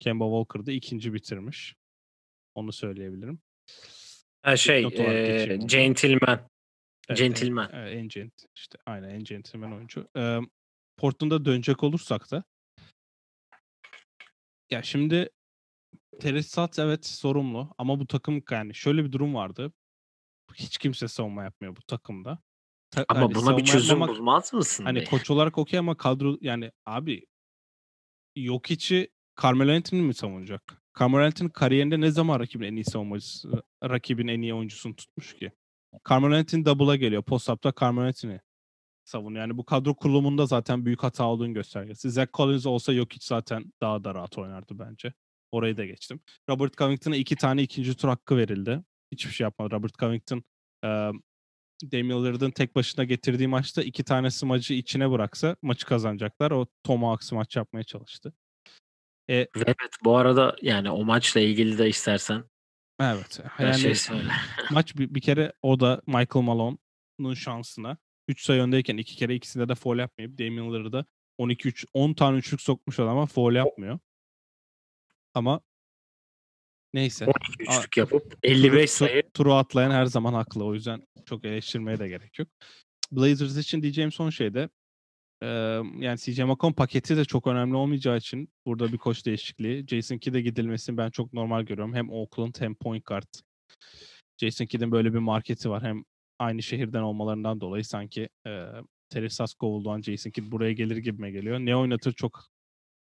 [0.00, 1.74] Kemba Walker da ikinci bitirmiş.
[2.54, 3.40] Onu söyleyebilirim.
[4.42, 5.66] Ha şey, onu.
[5.66, 6.48] gentleman.
[7.10, 7.70] Evet, Gentleman.
[7.72, 10.08] En, en gent, işte aynen en gentleman oyuncu.
[10.16, 10.38] Ee,
[10.96, 12.44] Portland'a dönecek olursak da
[14.70, 15.28] ya şimdi
[16.42, 19.72] Stotts evet sorumlu ama bu takım yani şöyle bir durum vardı.
[20.54, 22.38] Hiç kimse savunma yapmıyor bu takımda.
[22.90, 24.84] Ta- Ama hani buna bir çözüm yapmamak- bulmaz mısın?
[24.84, 25.04] Hani be?
[25.04, 27.26] koç olarak okey ama kadro yani abi
[28.36, 29.08] Jokic'i
[29.42, 30.82] Carmelo Anthony mi savunacak?
[31.00, 35.52] Carmelo Anthony kariyerinde ne zaman rakibin en iyi savunmacısı, rakibin en iyi oyuncusunu tutmuş ki?
[36.08, 37.22] Carmelo Anthony double'a geliyor.
[37.22, 38.38] Post-up'ta Carmelo Anthony
[39.04, 39.40] savunuyor.
[39.40, 42.10] Yani bu kadro kurulumunda zaten büyük hata olduğunu göstergesi.
[42.10, 45.12] Zach Collins olsa Jokic zaten daha da rahat oynardı bence.
[45.52, 46.20] Orayı da geçtim.
[46.50, 48.82] Robert Covington'a iki tane ikinci tur hakkı verildi.
[49.12, 49.74] Hiçbir şey yapmadı.
[49.74, 50.44] Robert Covington
[50.84, 50.88] e,
[51.92, 56.50] Damian Lillard'ın tek başına getirdiği maçta iki tane smacı içine bıraksa maçı kazanacaklar.
[56.50, 58.32] O Tomahawk smaç yapmaya çalıştı.
[59.28, 62.44] E, Ve Evet bu arada yani o maçla ilgili de istersen
[63.00, 63.40] evet.
[63.44, 64.16] her Yani şey
[64.70, 67.96] maç bir, bir kere o da Michael Malone'un şansına
[68.28, 71.04] 3 sayı öndeyken iki kere ikisinde de foul yapmayıp Damian Lillard'a
[71.38, 73.98] 12-3 10 tane üçlük sokmuş adam ama foul yapmıyor.
[75.34, 75.60] Ama
[76.94, 77.26] neyse.
[77.26, 79.30] 12 üçlük yapıp 55 Turu- sayı.
[79.34, 80.64] Turu atlayan her zaman haklı.
[80.64, 82.48] O yüzden çok eleştirmeye de gerek yok.
[83.12, 84.68] Blazers için diyeceğim son şey de
[85.98, 89.86] yani CJ McCollum paketi de çok önemli olmayacağı için burada bir koç değişikliği.
[89.86, 91.94] Jason Kidd'e gidilmesini ben çok normal görüyorum.
[91.94, 93.34] Hem Oakland hem point guard.
[94.40, 95.82] Jason Kidd'in böyle bir marketi var.
[95.82, 96.04] Hem
[96.38, 98.68] aynı şehirden olmalarından dolayı sanki eee
[99.10, 101.58] Terry Stotts kovulduğu Jason Kidd buraya gelir gibime geliyor.
[101.58, 102.44] Ne oynatır çok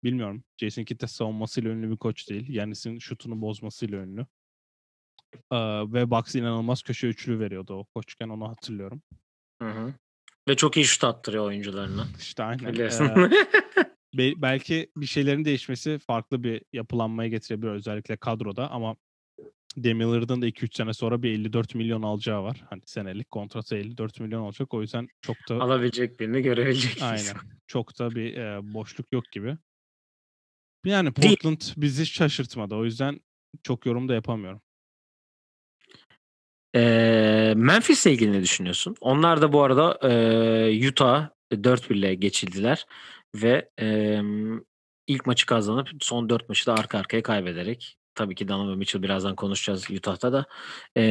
[0.04, 0.44] bilmiyorum.
[0.58, 2.48] Jason Kidd de savunmasıyla ünlü bir koç değil.
[2.48, 4.26] Yanis'in şutunu bozmasıyla ünlü.
[5.52, 5.56] Ee,
[5.92, 9.02] ve Bucks inanılmaz köşe üçlü veriyordu o koçken onu hatırlıyorum.
[9.62, 9.94] Hı hı.
[10.48, 12.06] Ve çok iyi şut attırıyor oyuncularına.
[12.18, 12.72] İşte aynen.
[12.72, 13.04] Biliyorsun.
[13.04, 13.30] Ee,
[14.18, 18.96] be- belki bir şeylerin değişmesi farklı bir yapılanmaya getirebilir özellikle kadroda ama
[19.78, 22.64] Lillard'ın da 2-3 sene sonra bir 54 milyon alacağı var.
[22.70, 24.74] Hani senelik kontratı 54 milyon olacak.
[24.74, 27.02] O yüzden çok da Alabilecek birini görebilecek.
[27.02, 27.34] aynen.
[27.66, 29.56] Çok da bir e, boşluk yok gibi.
[30.84, 31.12] Yani.
[31.12, 32.74] Portland bizi şaşırtmadı.
[32.74, 33.20] O yüzden
[33.62, 34.60] çok yorum da yapamıyorum.
[36.74, 38.94] Eee, Memphis'le ilgili ne düşünüyorsun?
[39.00, 41.28] Onlar da bu arada eee, Utah
[41.64, 42.86] 4-1 ile geçildiler
[43.34, 44.60] ve emm,
[45.06, 49.36] ilk maçı kazanıp son 4 maçı da arka arkaya kaybederek tabii ki Donovan Mitchell birazdan
[49.36, 50.46] konuşacağız Utah'ta da.
[50.96, 51.02] Eee,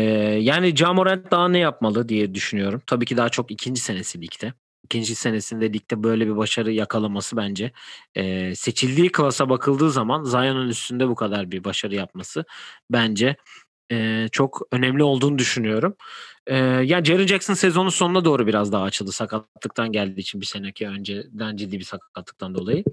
[0.42, 2.82] yani Ja Morant daha ne yapmalı diye düşünüyorum.
[2.88, 4.54] Tabii ki daha çok ikinci senesi ligde.
[4.86, 7.72] İkinci senesinde ligde böyle bir başarı yakalaması bence
[8.16, 12.46] eee, seçildiği klasa bakıldığı zaman Zion'un üstünde bu kadar bir başarı yapması
[12.92, 13.36] bence
[13.92, 15.96] eee, çok önemli olduğunu düşünüyorum.
[16.50, 20.88] Eee, yani Jaren Jackson sezonun sonuna doğru biraz daha açıldı sakatlıktan geldiği için bir seneki
[20.88, 22.84] önceden ciddi bir sakatlıktan dolayı.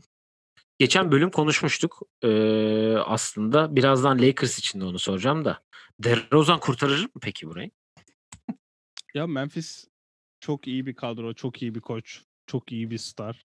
[0.78, 2.02] Geçen bölüm konuşmuştuk.
[2.24, 5.62] Eee, aslında birazdan Lakers için de onu soracağım da.
[6.00, 7.70] DeRozan kurtarır mı peki burayı?
[9.14, 9.84] Ya Memphis
[10.40, 13.46] çok iyi bir kadro, çok iyi bir koç, çok iyi bir star.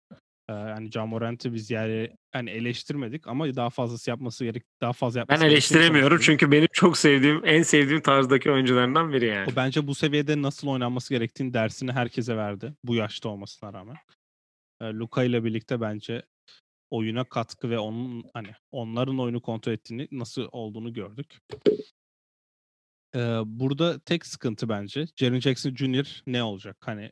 [0.51, 5.19] Yani Ja Morant'ı biz yani hani eleştirmedik ama daha fazlası yapması gerek, daha fazla Ben
[5.19, 9.51] yapması gerektiğini eleştiremiyorum çünkü benim çok sevdiğim, en sevdiğim tarzdaki oyuncularından biri yani.
[9.53, 12.73] O bence bu seviyede nasıl oynanması gerektiğini dersini herkese verdi.
[12.83, 13.95] Bu yaşta olmasına rağmen.
[14.81, 16.23] Luka ile birlikte bence
[16.89, 21.39] oyuna katkı ve onun hani onların oyunu kontrol ettiğini nasıl olduğunu gördük.
[23.15, 26.23] Ee, burada tek sıkıntı bence Jaren Jackson Jr.
[26.27, 26.77] ne olacak?
[26.79, 27.11] Hani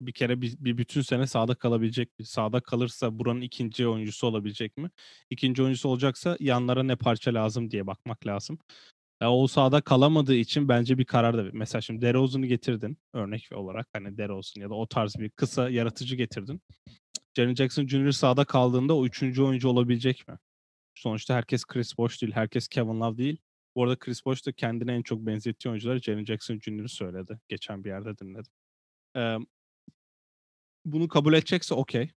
[0.00, 2.26] bir kere bir, bir bütün sene sahada kalabilecek mi?
[2.26, 4.90] Sahada kalırsa buranın ikinci oyuncusu olabilecek mi?
[5.30, 8.58] İkinci oyuncusu olacaksa yanlara ne parça lazım diye bakmak lazım.
[9.22, 13.86] Ya o sahada kalamadığı için bence bir karar da mesela şimdi DeRozan'ı getirdin örnek olarak
[13.92, 16.60] hani DeRozan ya da o tarz bir kısa yaratıcı getirdin.
[17.36, 18.10] Jaren Jackson Jr.
[18.10, 20.38] sahada kaldığında o üçüncü oyuncu olabilecek mi?
[20.94, 23.38] Sonuçta herkes Chris Bosh değil, herkes Kevin Love değil.
[23.76, 27.38] Bu arada Chris Bosh da kendine en çok benzettiği oyuncular Jaren Jackson Jr.'ı söyledi.
[27.48, 28.52] Geçen bir yerde dinledim.
[29.16, 29.36] Ee,
[30.86, 32.10] bunu kabul edecekse okey.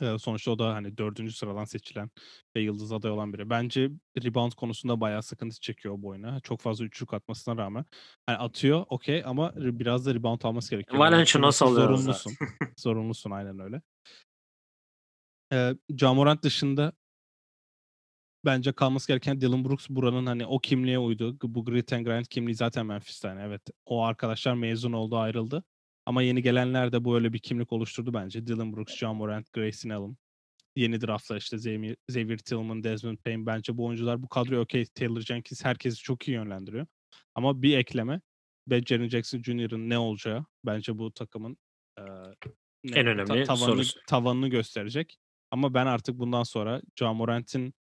[0.00, 2.10] Ee, sonuçta o da hani dördüncü sıradan seçilen
[2.56, 3.50] ve yıldız aday olan biri.
[3.50, 3.90] Bence
[4.24, 6.40] rebound konusunda bayağı sıkıntı çekiyor bu oyuna.
[6.40, 7.84] Çok fazla üçlük atmasına rağmen.
[8.26, 10.98] Hani atıyor okey ama biraz da rebound alması gerekiyor.
[10.98, 12.32] Valenciunas alıyor Zorunlusun.
[12.78, 13.82] Zorunlusun aynen öyle.
[15.52, 16.92] Ee, Camorant dışında
[18.44, 21.38] bence kalması gereken Dylan Brooks buranın hani o kimliğe uydu.
[21.42, 23.28] Bu grit and grind kimliği zaten Memphis'te.
[23.28, 25.64] Yani evet o arkadaşlar mezun oldu ayrıldı.
[26.08, 28.46] Ama yeni gelenler de bu öyle bir kimlik oluşturdu bence.
[28.46, 30.16] Dylan Brooks, John Morant, Grayson Allen.
[30.76, 31.56] Yeni draftlar işte
[32.08, 33.46] Xavier, Tillman, Desmond Payne.
[33.46, 34.86] Bence bu oyuncular bu kadroyu okey.
[34.86, 36.86] Taylor Jenkins herkesi çok iyi yönlendiriyor.
[37.34, 38.20] Ama bir ekleme
[38.68, 41.56] ve Jaren Jackson Jr.'ın ne olacağı bence bu takımın
[41.98, 42.02] e,
[42.92, 44.00] En önemli tavanını, sorusu.
[44.06, 45.18] tavanını gösterecek.
[45.50, 47.74] Ama ben artık bundan sonra John Morant'in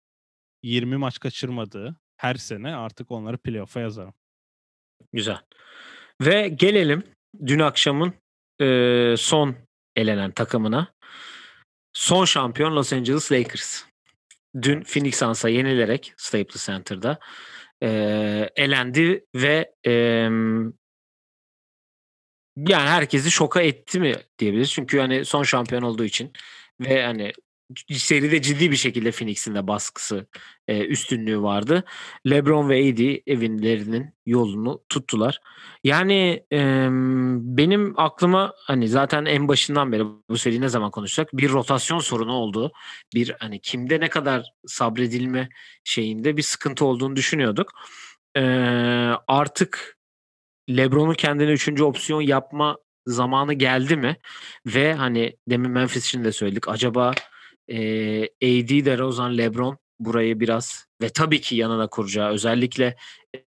[0.64, 4.14] 20 maç kaçırmadığı her sene artık onları playoff'a yazarım.
[5.14, 5.40] Güzel.
[6.22, 7.14] Ve gelelim
[7.45, 8.13] dün akşamın
[8.62, 9.56] e, son
[9.95, 10.93] elenen takımına.
[11.93, 13.84] Son şampiyon Los Angeles Lakers.
[14.62, 17.19] Dün Phoenix Suns'a yenilerek Staples Center'da
[17.84, 17.89] e,
[18.56, 19.91] elendi ve e,
[22.58, 24.71] yani herkesi şoka etti mi diyebiliriz.
[24.71, 26.34] Çünkü hani son şampiyon olduğu için
[26.80, 27.34] ve hani
[27.91, 30.28] seride ciddi bir şekilde Phoenix'in de baskısı,
[30.67, 31.84] e, üstünlüğü vardı.
[32.30, 35.39] LeBron ve AD evlerinin yolunu tuttular.
[35.84, 36.88] Yani e,
[37.41, 42.34] benim aklıma hani zaten en başından beri bu seri ne zaman konuşacak bir rotasyon sorunu
[42.34, 42.71] olduğu,
[43.15, 45.49] bir hani kimde ne kadar sabredilme
[45.84, 47.71] şeyinde bir sıkıntı olduğunu düşünüyorduk.
[48.38, 48.41] E,
[49.28, 49.97] artık
[50.69, 54.17] LeBron'un kendine üçüncü opsiyon yapma zamanı geldi mi?
[54.65, 56.67] Ve hani demin Memphis için de söyledik.
[56.67, 57.13] Acaba
[57.67, 57.78] e,
[58.23, 62.95] AD, DeRozan, LeBron burayı biraz ve tabii ki yanına kuracağı özellikle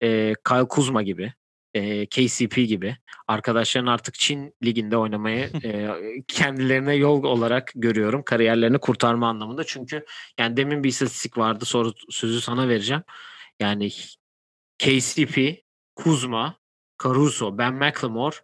[0.04, 1.34] e, Kyle Kuzma gibi,
[1.74, 5.90] e, KCP gibi arkadaşların artık Çin liginde oynamayı e,
[6.28, 8.24] kendilerine yol olarak görüyorum.
[8.24, 9.64] Kariyerlerini kurtarma anlamında.
[9.64, 10.06] Çünkü
[10.40, 11.66] yani demin bir istatistik vardı.
[11.66, 13.04] Sonra sözü sana vereceğim.
[13.60, 13.90] Yani
[14.80, 15.64] KCP,
[15.96, 16.56] Kuzma,
[17.04, 18.36] Caruso, Ben McLemore,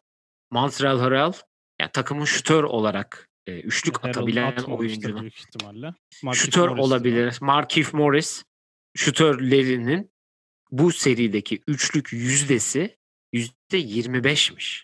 [0.51, 1.33] Montreal Harrell
[1.81, 5.21] yani takımın şütör olarak e, üçlük Harold atabilen oyuncular.
[5.21, 5.93] büyük ihtimalle.
[6.23, 7.37] Markieff Şütör Morris olabilir.
[7.41, 8.43] Markieff Morris
[8.95, 10.11] şütörlerinin
[10.71, 12.97] bu serideki üçlük yüzdesi
[13.33, 14.83] yüzde 25'miş.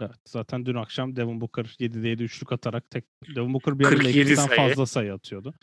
[0.00, 3.04] Evet, zaten dün akşam Devin Booker 7'de 7 üçlük atarak tek
[3.36, 4.68] Devin Booker bir ara 47 Lakers'tan sayı.
[4.68, 5.54] fazla sayı atıyordu.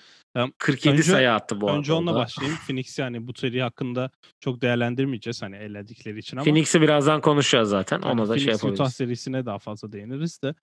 [0.58, 1.78] 47 Önce- sayı attı bu arada.
[1.78, 2.58] Önce onunla başlayayım.
[2.68, 8.02] Phoenix yani bu seri hakkında çok değerlendirmeyeceğiz hani eledikleri için ama Phoenix'i birazdan konuşacağız zaten.
[8.02, 8.96] Ona da şey Phoenix Utah yapabiliriz.
[8.96, 10.56] serisine daha fazla değiniriz de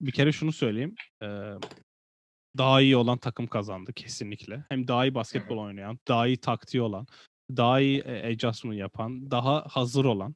[0.00, 0.94] bir kere şunu söyleyeyim.
[1.22, 1.26] e,
[2.58, 4.64] daha iyi olan takım kazandı kesinlikle.
[4.68, 7.06] Hem daha iyi basketbol oynayan, daha iyi taktiği olan,
[7.56, 10.34] daha iyi adjustment yapan, daha hazır olan,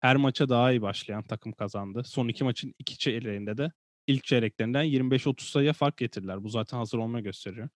[0.00, 2.02] her maça daha iyi başlayan takım kazandı.
[2.04, 3.72] Son iki maçın iki çeyreğinde de
[4.06, 6.44] ilk çeyreklerinden 25-30 sayıya fark getirdiler.
[6.44, 7.68] Bu zaten hazır olma gösteriyor.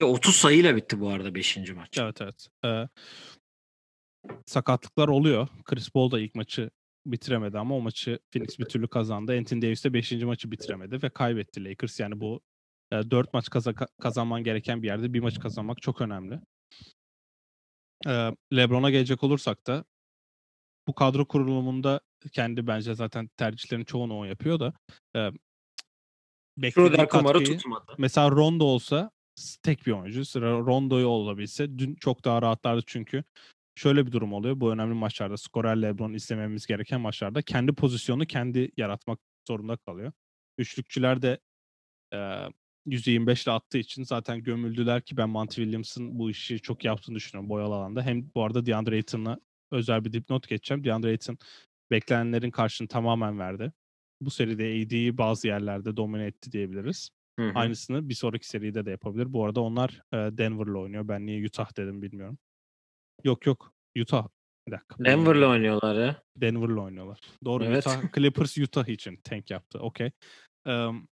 [0.00, 1.56] E, 30 sayıyla bitti bu arada 5.
[1.74, 1.98] maç.
[1.98, 2.48] Evet evet.
[2.64, 2.88] Ee,
[4.46, 5.48] sakatlıklar oluyor.
[5.64, 6.70] Chris Paul da ilk maçı
[7.06, 9.38] bitiremedi ama o maçı Phoenix bir türlü kazandı.
[9.38, 10.12] Anthony Davis de 5.
[10.12, 12.00] maçı bitiremedi ve kaybetti Lakers.
[12.00, 12.40] Yani bu
[12.92, 16.40] e, 4 maç kaza- kazanman gereken bir yerde bir maç kazanmak çok önemli.
[18.06, 18.10] E,
[18.56, 19.84] LeBron'a gelecek olursak da
[20.88, 22.00] bu kadro kurulumunda
[22.32, 24.72] kendi bence zaten tercihlerin çoğunu o yapıyor da
[25.16, 25.30] e,
[26.56, 26.90] beklediği
[27.40, 27.92] katkıyı- tutmadı.
[27.98, 29.10] Mesela Rondo olsa
[29.62, 30.24] tek bir oyuncu.
[30.24, 33.24] Sıra Rondo'yu olabilse dün çok daha rahatlardı çünkü
[33.74, 34.60] şöyle bir durum oluyor.
[34.60, 40.12] Bu önemli maçlarda skorer LeBron izlememiz gereken maçlarda kendi pozisyonu kendi yaratmak zorunda kalıyor.
[40.58, 41.38] Üçlükçüler de
[42.12, 42.18] e,
[42.86, 47.48] %25 ile attığı için zaten gömüldüler ki ben Monty Williams'ın bu işi çok yaptığını düşünüyorum
[47.50, 48.02] boyalı alanda.
[48.02, 49.38] Hem bu arada DeAndre Ayton'la
[49.70, 50.84] özel bir dipnot geçeceğim.
[50.84, 51.38] DeAndre Ayton
[51.90, 53.72] beklenenlerin karşını tamamen verdi.
[54.20, 57.10] Bu seride AD'yi bazı yerlerde domine etti diyebiliriz.
[57.38, 57.52] Hı hı.
[57.54, 59.32] Aynısını bir sonraki seride de yapabilir.
[59.32, 61.08] Bu arada onlar Denver'la oynuyor.
[61.08, 62.38] Ben niye Utah dedim bilmiyorum.
[63.24, 63.72] Yok yok.
[63.98, 64.28] Utah.
[64.66, 65.04] Bir dakika.
[65.04, 66.22] Denver'la oynuyorlar ya.
[66.36, 67.20] Denver'la oynuyorlar.
[67.44, 67.64] Doğru.
[67.64, 67.86] Evet.
[67.86, 69.78] Utah, Clippers Utah için tank yaptı.
[69.78, 70.10] Okey.
[70.66, 71.08] Um,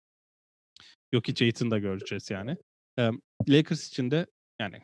[1.12, 2.56] yok hiç Aiton da göreceğiz yani.
[2.98, 4.26] Em, Lakers için de
[4.60, 4.82] yani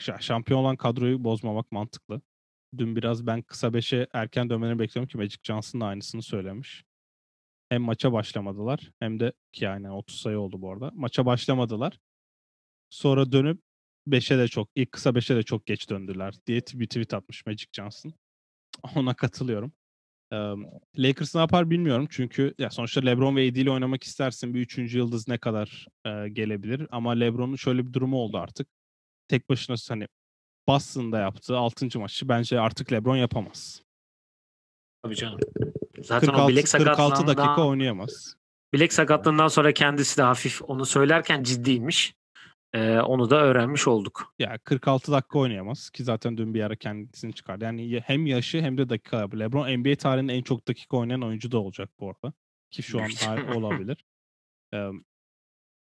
[0.00, 2.20] şa- şampiyon olan kadroyu bozmamak mantıklı.
[2.78, 6.84] Dün biraz ben kısa beşe erken dönmelerini bekliyorum ki Magic Johnson da aynısını söylemiş.
[7.68, 10.90] Hem maça başlamadılar hem de ki yani 30 sayı oldu bu arada.
[10.94, 11.98] Maça başlamadılar.
[12.90, 13.60] Sonra dönüp
[14.12, 17.66] 5'e de çok, ilk kısa 5'e de çok geç döndüler diye bir tweet atmış Magic
[17.72, 18.14] Johnson.
[18.96, 19.72] Ona katılıyorum.
[20.32, 20.54] Eee,
[20.98, 24.54] Lakers ne yapar bilmiyorum çünkü ya sonuçta LeBron ve AD ile oynamak istersin.
[24.54, 28.68] Bir üçüncü yıldız ne kadar eee, gelebilir ama LeBron'un şöyle bir durumu oldu artık.
[29.28, 30.06] Tek başına hani
[30.68, 31.98] Boston'da yaptığı 6.
[31.98, 33.82] maçı bence artık LeBron yapamaz.
[35.02, 35.38] Tabii canım.
[36.02, 38.34] Zaten 46, o bilek 46 dakika oynayamaz.
[38.74, 42.14] bilek sakatlığından sonra kendisi de hafif onu söylerken ciddiymiş.
[42.74, 44.34] Ee, onu da öğrenmiş olduk.
[44.38, 47.64] Ya 46 dakika oynayamaz ki zaten dün bir ara kendisini çıkardı.
[47.64, 49.18] Yani ya- hem yaşı hem de dakika.
[49.38, 52.32] LeBron NBA tarihinin en çok dakika oynayan oyuncu da olacak bu arada.
[52.70, 53.08] Ki şu an
[53.56, 54.04] olabilir.
[54.72, 54.90] Eee,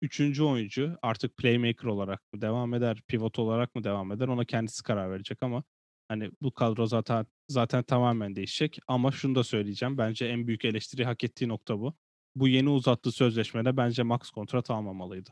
[0.01, 4.83] Üçüncü oyuncu artık playmaker olarak mı devam eder, pivot olarak mı devam eder ona kendisi
[4.83, 5.63] karar verecek ama
[6.07, 8.79] hani bu kadro zaten zaten tamamen değişecek.
[8.87, 9.97] Ama şunu da söyleyeceğim.
[9.97, 11.93] Bence en büyük eleştiri hak ettiği nokta bu.
[12.35, 15.29] Bu yeni uzattığı sözleşmede bence max kontrat almamalıydı.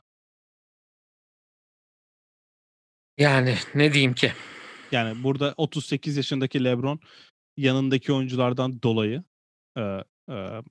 [3.20, 4.34] Yani ne diyeyim ki?
[4.92, 7.00] Yani burada 38 yaşındaki LeBron
[7.58, 9.24] yanındaki oyunculardan dolayı
[9.78, 9.82] e,
[10.30, 10.62] e,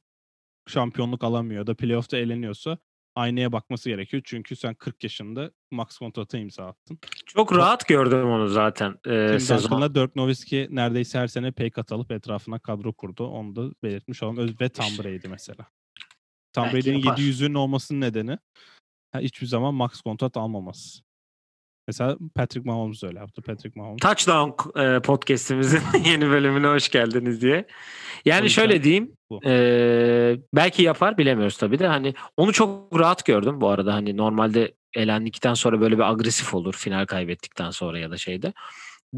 [0.68, 2.78] şampiyonluk alamıyor da playoff'ta eleniyorsa
[3.14, 4.22] aynaya bakması gerekiyor.
[4.26, 6.98] Çünkü sen 40 yaşında max kontratı imza attın.
[7.26, 9.70] Çok rahat gördüm onu zaten e, Tim sezon.
[9.70, 13.26] Duncan'la Dirk Nowitzki neredeyse her sene pay cut alıp etrafına kadro kurdu.
[13.26, 14.38] Onu da belirtmiş olalım.
[14.38, 14.86] Öz- Ve Tom.
[14.98, 15.66] Brady mesela.
[16.52, 17.16] Tom Brady'nin yapar.
[17.18, 18.38] 700'ünün olmasının nedeni
[19.12, 21.07] ha, hiçbir zaman max kontrat almaması.
[21.88, 23.42] Mesela Patrick Mahomes öyle yaptı.
[23.42, 24.00] Patrick Mahomes.
[24.00, 27.66] Touchdown e, podcast'imizin yeni bölümüne hoş geldiniz diye.
[28.24, 29.12] Yani şöyle diyeyim.
[29.30, 29.40] bu.
[29.44, 34.74] e, belki yapar bilemiyoruz tabii de hani onu çok rahat gördüm bu arada hani normalde
[34.94, 38.52] elendikten sonra böyle bir agresif olur final kaybettikten sonra ya da şeyde.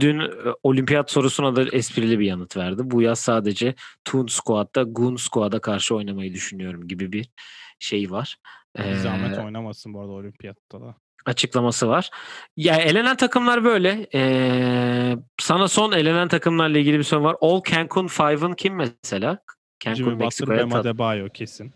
[0.01, 0.29] Dün e,
[0.63, 2.83] olimpiyat sorusuna da esprili bir yanıt verdi.
[2.85, 7.31] Bu yaz sadece Toon Squad'da Goon Squad'a karşı oynamayı düşünüyorum gibi bir
[7.79, 8.37] şey var.
[8.79, 10.97] Bir Ee, zahmet oynamasın bu arada olimpiyatta da.
[11.27, 12.11] Açıklaması var.
[12.57, 14.07] Ya elenen takımlar böyle.
[14.15, 17.37] Ee, sana son elenen takımlarla ilgili bir soru var.
[17.41, 19.39] All Cancun Five'ın kim mesela?
[19.81, 21.75] Cancun Meksiko'ya Adebayo kesin.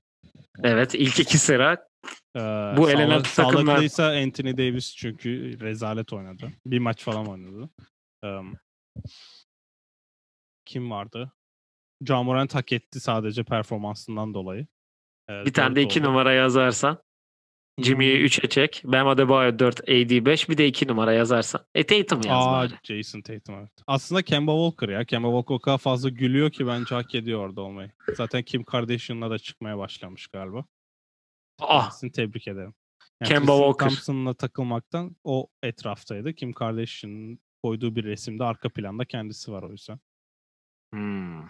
[0.62, 1.72] Evet ilk iki sıra.
[2.36, 2.40] Ee,
[2.76, 3.24] Bu elenen takımlar-
[3.64, 6.50] Sağlıklıysa Anthony Davis çünkü rezalet oynadı.
[6.66, 7.70] Bir maç falan oynadı.
[8.24, 8.28] Ee,
[10.64, 11.32] kim vardı?
[12.06, 14.66] John Morant hak etti sadece performansından dolayı.
[15.30, 16.08] Ee, Bir tane de iki oldu.
[16.08, 16.98] numara yazarsan.
[17.78, 18.24] Jimmy'yi Hmm.
[18.24, 18.82] 3'e çek.
[18.84, 20.48] Bam Adebayo 4, AD 5.
[20.48, 21.60] Bir de 2 numara yazarsan.
[21.74, 22.72] E Tatum yaz Aa, bari.
[22.82, 23.70] Jason Tatum evet.
[23.86, 25.04] Aslında Kemba Walker ya.
[25.04, 27.92] Kemba Walker o kadar fazla gülüyor ki bence hak ediyor orada olmayı.
[28.14, 30.64] Zaten Kim Kardashian'la da çıkmaya başlamış galiba.
[31.60, 32.74] Ah Kendisini tebrik ederim.
[33.24, 33.88] Kemba Tristan Walker.
[33.88, 36.32] Thompson'la takılmaktan o etraftaydı.
[36.34, 39.98] Kim Kardashian'ın koyduğu bir resimde arka planda kendisi var o yüzden.
[40.92, 41.42] Hmm.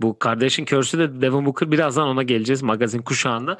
[0.00, 3.56] Bu kardeşin körsü de Devin Booker birazdan ona geleceğiz magazin kuşağında.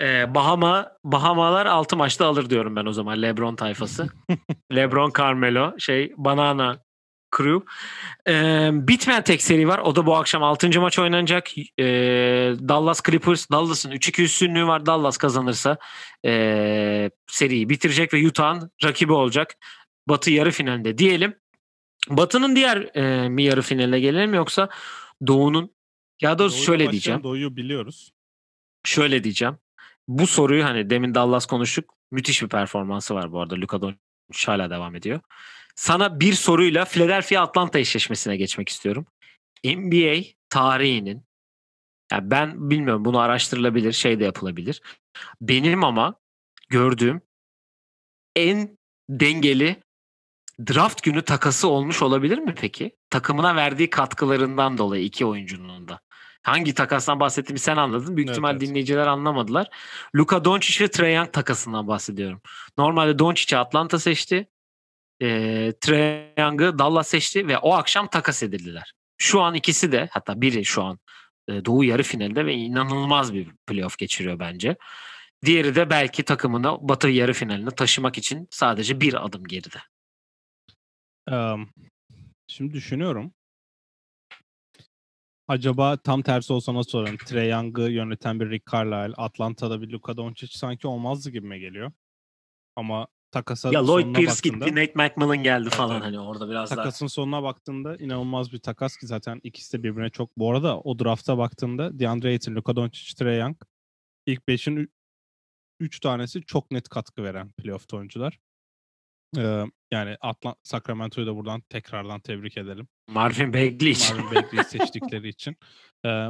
[0.00, 4.08] Ee, Bahama Bahamalar 6 maçta alır diyorum ben o zaman LeBron tayfası.
[4.74, 6.78] LeBron Carmelo şey Banana
[7.36, 7.60] Crew.
[8.28, 9.78] Ee, bitmeyen tek seri var.
[9.78, 10.80] O da bu akşam 6.
[10.80, 11.48] maç oynanacak.
[11.78, 11.84] Ee,
[12.68, 13.50] Dallas Clippers.
[13.50, 14.86] Dallas'ın 3-2 üstünlüğü var.
[14.86, 15.78] Dallas kazanırsa
[16.26, 19.54] ee, seriyi bitirecek ve Utah'ın rakibi olacak.
[20.08, 21.34] Batı yarı finalinde diyelim.
[22.08, 24.68] Batı'nın diğer e, mi yarı finaline gelelim yoksa
[25.26, 25.70] Doğu'nun
[26.20, 27.22] ya doğrusu Doğu'yla şöyle diyeceğim.
[27.22, 28.12] Doğu'yu biliyoruz.
[28.84, 29.58] Şöyle diyeceğim.
[30.08, 31.94] Bu soruyu hani demin Dallas konuştuk.
[32.10, 33.54] Müthiş bir performansı var bu arada.
[33.56, 35.20] Luka Doncic hala devam ediyor.
[35.76, 39.06] sana bir soruyla Philadelphia Atlanta eşleşmesine geçmek istiyorum.
[39.64, 41.24] NBA tarihinin
[42.12, 44.82] yani ben bilmiyorum bunu araştırılabilir, şey de yapılabilir.
[45.40, 46.14] Benim ama
[46.68, 47.22] gördüğüm
[48.36, 48.78] en
[49.10, 49.82] dengeli
[50.68, 52.96] draft günü takası olmuş olabilir mi peki?
[53.10, 56.00] Takımına verdiği katkılarından dolayı iki oyuncunun da.
[56.42, 58.16] Hangi takastan bahsettiğimi sen anladın.
[58.16, 58.60] Büyük Evet, ihtimal evet.
[58.60, 59.68] dinleyiciler anlamadılar.
[60.16, 62.40] Luka Doncic ve Trae Young takasından bahsediyorum.
[62.78, 64.48] Normalde Doncic'i Atlanta seçti.
[65.22, 68.92] E, Trae Young'ı Dallas seçti ve o akşam takas edildiler.
[69.18, 70.98] Şu an ikisi de hatta biri şu an
[71.48, 74.76] e, Doğu yarı finalinde ve inanılmaz bir playoff geçiriyor bence.
[75.44, 79.78] Diğeri de belki takımını Batı yarı finaline taşımak için sadece bir adım geride.
[81.28, 81.68] Em,
[82.46, 83.32] şimdi düşünüyorum.
[85.50, 87.06] Acaba tam tersi olsa nasıl olur?
[87.06, 91.92] Yani Trae Young'ı yöneten bir Rick Carlisle, Atlanta'da bir Luka Doncic sanki olmazdı gibime geliyor.
[92.76, 96.70] Ama takasa Ya Lloyd Pierce baktığında, gitti, Nate McMillan geldi Evet, falan hani orada biraz
[96.70, 96.76] daha.
[96.76, 100.38] takasın sonuna baktığında inanılmaz bir takas ki zaten ikisi de birbirine çok.
[100.38, 103.56] Bu arada o drafta baktığında DeAndre Ayton, Luka Doncic, Trae Young
[104.26, 104.92] ilk 5'in
[105.80, 108.38] 3 tanesi çok net katkı veren playoff oyuncular.
[109.38, 112.88] Ee, yani Atlant Sacramento'yu da buradan tekrardan tebrik edelim.
[113.08, 114.16] Marvin Bagley için.
[114.16, 115.56] Marvin Bagley'i seçtikleri için.
[116.06, 116.28] Ee,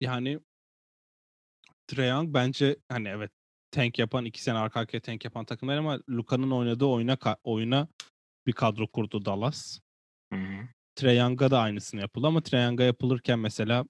[0.00, 0.40] yani
[1.86, 3.30] Trae Young bence hani evet
[3.70, 7.88] tank yapan iki sene arka arkaya tank yapan takımlar ama Luka'nın oynadığı oyuna oyuna
[8.46, 9.80] bir kadro kurdu Dallas.
[10.32, 10.68] Hı hı.
[10.94, 13.84] Trae Young'a da aynısını yapıldı ama Trae Young'a yapılırken mesela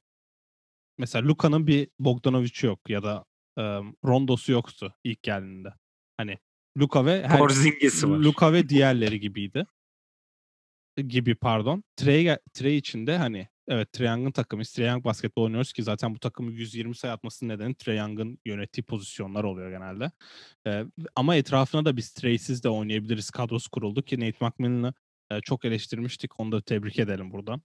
[0.98, 3.24] mesela Luka'nın bir Bogdanovic'i yok ya da
[3.58, 3.62] e,
[4.04, 5.74] Rondo'su yoktu ilk geldiğinde.
[6.16, 6.38] Hani
[6.78, 8.18] Luka ve her, Porzingis'i var.
[8.18, 9.66] Luka ve diğerleri gibiydi.
[10.96, 11.84] Gibi pardon.
[11.96, 14.62] Trey, Trey için de hani evet Trae Young'ın takımı.
[14.62, 18.84] Trae Young basketbol oynuyoruz ki zaten bu takımı 120 sayı atmasının nedeni Trae Young'ın yönettiği
[18.84, 20.10] pozisyonlar oluyor genelde.
[20.66, 24.94] Ee, ama etrafına da biz Trey'siz de oynayabiliriz kadrosu kuruldu ki Nate McMillan'ı
[25.30, 26.40] e, çok eleştirmiştik.
[26.40, 27.62] Onu da tebrik edelim buradan.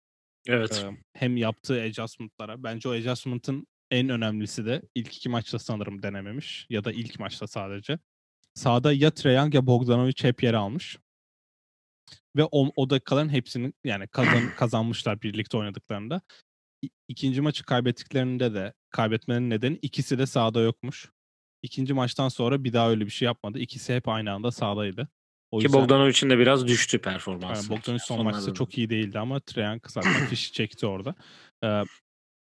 [0.47, 0.85] Evet.
[0.85, 2.63] Ee, hem yaptığı adjustment'lara.
[2.63, 6.67] Bence o adjustment'ın en önemlisi de ilk iki maçta sanırım denememiş.
[6.69, 7.99] Ya da ilk maçta sadece.
[8.55, 10.97] Sağda ya Trae Young ya Bogdanovic hep yer almış.
[12.35, 16.21] Ve o, o dakikaların hepsini yani kazan, kazanmışlar birlikte oynadıklarında.
[16.85, 21.09] İ- İkinci maçı kaybettiklerinde de kaybetmenin nedeni ikisi de sahada yokmuş.
[21.63, 23.59] İkinci maçtan sonra bir daha öyle bir şey yapmadı.
[23.59, 25.07] İkisi hep aynı anda sahadaydı.
[25.51, 27.61] O Ki yüzden- Bogdanovic'in de biraz düştü performansı.
[27.71, 28.55] yani Bogdanovic son Sonlarda maçta da.
[28.55, 31.15] çok iyi değildi ama Trae zaten fişi çekti orada.
[31.63, 31.83] Ee,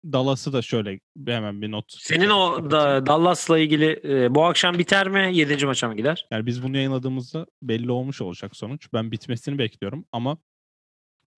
[0.05, 1.85] Dallas'ı da şöyle hemen bir not.
[1.99, 5.31] Senin o da Dallas'la ilgili e, bu akşam biter mi?
[5.33, 5.67] 7.
[5.67, 6.27] maça mı gider?
[6.31, 8.89] Yani biz bunu yayınladığımızda belli olmuş olacak sonuç.
[8.93, 10.39] Ben bitmesini bekliyorum ama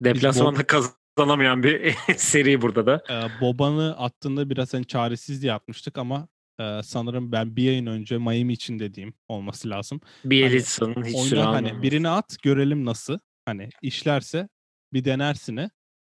[0.05, 3.03] Deplasmanda kazanamayan bir seri burada da.
[3.11, 6.29] e, Boban'ı attığında biraz hani çaresiz diye atmıştık ama
[6.61, 10.01] e, sanırım ben bir yayın önce Miami için dediğim olması lazım.
[10.25, 13.19] Bielitsa'nın hiç süre Oyna hani birini at görelim nasıl.
[13.45, 14.49] Hani işlerse
[14.93, 15.71] bir denersine.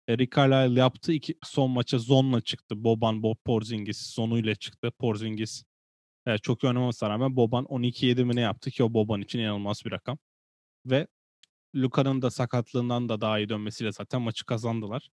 [0.09, 1.13] E, Rick Carlisle yaptı.
[1.13, 2.83] iki, son maça Zon'la çıktı.
[2.83, 4.91] Boban, Bob Porzingis Zon'uyla çıktı.
[4.99, 5.63] Porzingis
[6.27, 9.81] e, çok iyi oynamasına rağmen Boban 12-7 mi ne yaptı ki o Boban için inanılmaz
[9.85, 10.17] bir rakam.
[10.85, 11.07] Ve
[11.75, 15.09] Luka'nın da sakatlığından da daha iyi dönmesiyle zaten maçı kazandılar.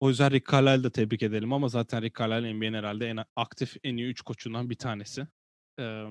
[0.00, 3.76] O yüzden Rick Carlisle'ı da tebrik edelim ama zaten Rick Carlisle NBA'nin herhalde en aktif
[3.84, 5.26] en iyi 3 koçundan bir tanesi.
[5.78, 6.04] Ee,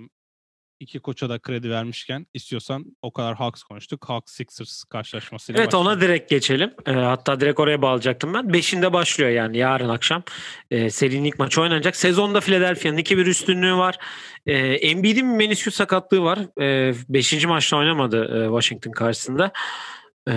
[0.80, 4.10] iki koça da kredi vermişken istiyorsan o kadar Hawks konuştuk.
[4.10, 6.02] Hawks Sixers karşılaşmasıyla Evet ona başlayalım.
[6.02, 6.74] direkt geçelim.
[6.86, 8.54] E, hatta direkt oraya bağlayacaktım ben.
[8.54, 10.24] Beşinde başlıyor yani yarın akşam.
[10.72, 11.96] E, serinin ilk maçı oynanacak.
[11.96, 13.98] Sezonda Philadelphia'nın 2-1 üstünlüğü var.
[14.46, 16.40] E, Embiid'in bir menisküs sakatlığı var.
[16.62, 19.52] E, beşinci maçta oynamadı e, Washington karşısında.
[20.28, 20.34] E,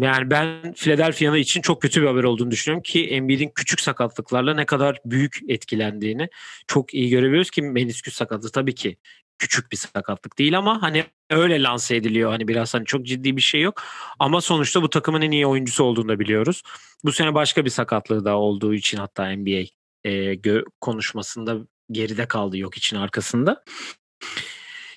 [0.00, 4.66] yani ben Philadelphia'nın için çok kötü bir haber olduğunu düşünüyorum ki Embiid'in küçük sakatlıklarla ne
[4.66, 6.28] kadar büyük etkilendiğini
[6.66, 8.96] çok iyi görebiliyoruz ki menisküs sakatlığı tabii ki
[9.40, 12.30] küçük bir sakatlık değil ama hani öyle lanse ediliyor.
[12.30, 13.82] Hani biraz hani çok ciddi bir şey yok.
[14.18, 16.62] Ama sonuçta bu takımın en iyi oyuncusu olduğunu da biliyoruz.
[17.04, 19.64] Bu sene başka bir sakatlığı da olduğu için hatta NBA
[20.04, 20.36] e,
[20.80, 21.56] konuşmasında
[21.90, 23.64] geride kaldı yok için arkasında.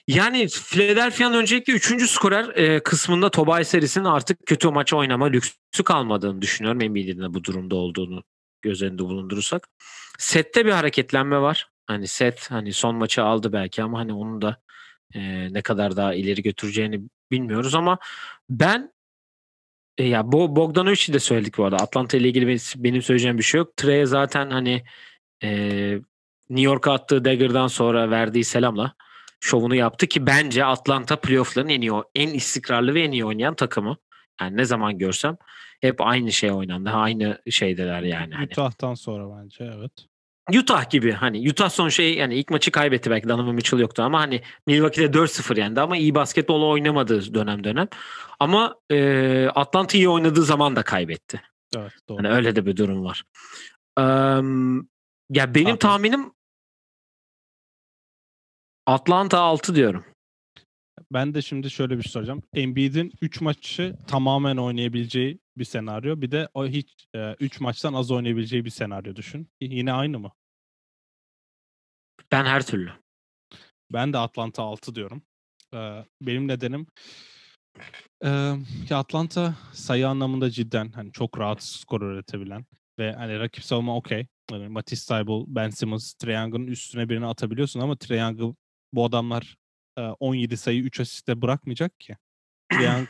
[0.08, 2.10] Yani Philadelphia'nın öncelikle 3.
[2.10, 6.82] skorer e, kısmında Tobias Harris'in artık kötü maç oynama lüksü kalmadığını düşünüyorum.
[6.82, 8.24] Embiid'in de bu durumda olduğunu
[8.62, 9.68] göz önünde bulundurursak.
[10.18, 11.73] Sette bir hareketlenme var.
[11.88, 14.58] Hani set hani son maçı aldı belki ama hani onun da
[15.16, 17.98] e, ne kadar daha ileri götüreceğini bilmiyoruz ama
[18.50, 18.94] ben
[19.98, 21.78] e, ya bu Bogdanovic'i de söyledik bu arada.
[21.78, 23.78] Atlanta ile ilgili benim, söyleyeceğim bir şey yok.
[23.78, 24.84] Trey zaten hani
[25.44, 25.50] e,
[26.50, 28.94] New York'a attığı dagger'dan sonra verdiği selamla
[29.40, 33.98] şovunu yaptı ki bence Atlanta playoff'ların en iyi en istikrarlı ve en iyi oynayan takımı.
[34.42, 35.38] Yani ne zaman görsem
[35.82, 36.90] hep aynı şey oynandı.
[36.90, 38.36] Aynı şeydeler yani.
[38.36, 38.46] Hani.
[38.46, 39.92] Utah'tan sonra bence evet.
[40.52, 44.20] Utah gibi hani Utah son şey yani ilk maçı kaybetti belki Donovan Mitchell yoktu ama
[44.22, 47.88] hani Milwaukee'de 4-0 yendi ama iyi basketbol oynamadığı dönem dönem.
[48.40, 51.42] Ama e, Atlanta iyi oynadığı zaman da kaybetti.
[51.76, 52.18] Evet doğru.
[52.18, 53.24] Hani öyle de bir durum var.
[53.98, 54.04] Eee,
[55.30, 55.78] ya benim Tahmin.
[55.78, 56.32] tahminim
[58.86, 60.06] Atlanta 6 diyorum.
[61.12, 62.42] Ben de şimdi şöyle bir şey soracağım.
[62.54, 66.22] Embiid'in 3 maçı tamamen oynayabileceği bir senaryo.
[66.22, 67.08] Bir de o hiç
[67.40, 69.50] 3 maçtan az oynayabileceği bir senaryo düşün.
[69.62, 70.32] Yine aynı mı?
[72.32, 72.92] Ben her türlü.
[73.92, 75.24] Ben de Atlanta 6 diyorum.
[75.74, 76.88] Ee, benim nedenim
[78.90, 82.66] ya Atlanta sayı anlamında cidden hani çok rahat skor üretebilen
[83.00, 84.28] ve hani rakip savunma okey.
[84.52, 88.56] Yani Matisse Thybulle, Ben Simmons, Young'ın üstüne birini atabiliyorsun ama Young'ı
[88.94, 89.56] bu adamlar
[89.98, 92.18] e, 17 sayı 3 asiste bırakmayacak ki.
[92.82, 93.10] Young,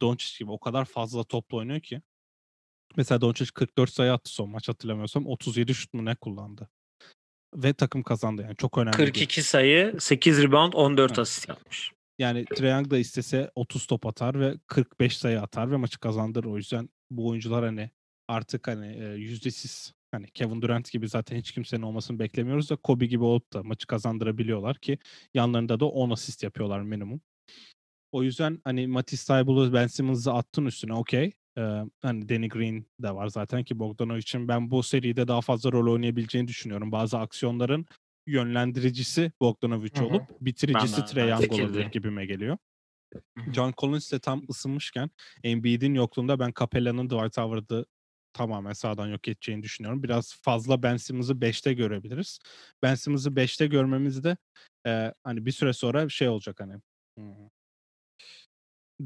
[0.00, 2.02] Doncic gibi o kadar fazla topla oynuyor ki.
[2.96, 5.26] Mesela Doncic 44 sayı attı son maç hatırlamıyorsam.
[5.26, 6.68] 37 şut mu ne kullandı.
[7.54, 8.92] Ve takım kazandı yani çok önemli.
[8.92, 11.18] bir- 42 sayı, 8 rebound, 14 Evet.
[11.18, 11.92] asist yapmış.
[12.18, 16.48] Yani Young da istese 30 top atar ve 45 sayı atar ve maçı kazandırır.
[16.48, 17.90] O yüzden bu oyuncular hani
[18.28, 23.06] artık hani e, yüzdesiz hani Kevin Durant gibi zaten hiç kimsenin olmasını beklemiyoruz da Kobe
[23.06, 24.98] gibi olup da maçı kazandırabiliyorlar ki
[25.34, 27.20] yanlarında da 10 asist yapıyorlar minimum.
[28.12, 31.32] O yüzden hani Matisse Thybulle'u Ben Simmons'ı attın üstüne okey.
[31.58, 31.60] Ee,
[32.02, 36.48] hani Danny Green de var zaten ki Bogdanovic'in ben bu seride daha fazla rol oynayabileceğini
[36.48, 36.92] düşünüyorum.
[36.92, 37.86] Bazı aksiyonların
[38.26, 40.06] yönlendiricisi Bogdanovic Hı hı.
[40.06, 42.58] olup bitiricisi aynı Young olabilir gibime geliyor.
[43.14, 43.52] Hı hı.
[43.52, 45.10] John Collins de tam ısınmışken
[45.44, 47.86] Embiid'in yokluğunda ben Capella'nın Dwight Howard'ı
[48.32, 50.02] tamamen sağdan yok edeceğini düşünüyorum.
[50.02, 52.38] Biraz fazla Ben Simmons'ı 5'te görebiliriz.
[52.82, 54.36] Ben Simmons'ı 5'te görmemiz de
[54.86, 56.74] e, hani bir süre sonra şey olacak hani
[57.18, 57.48] hmm,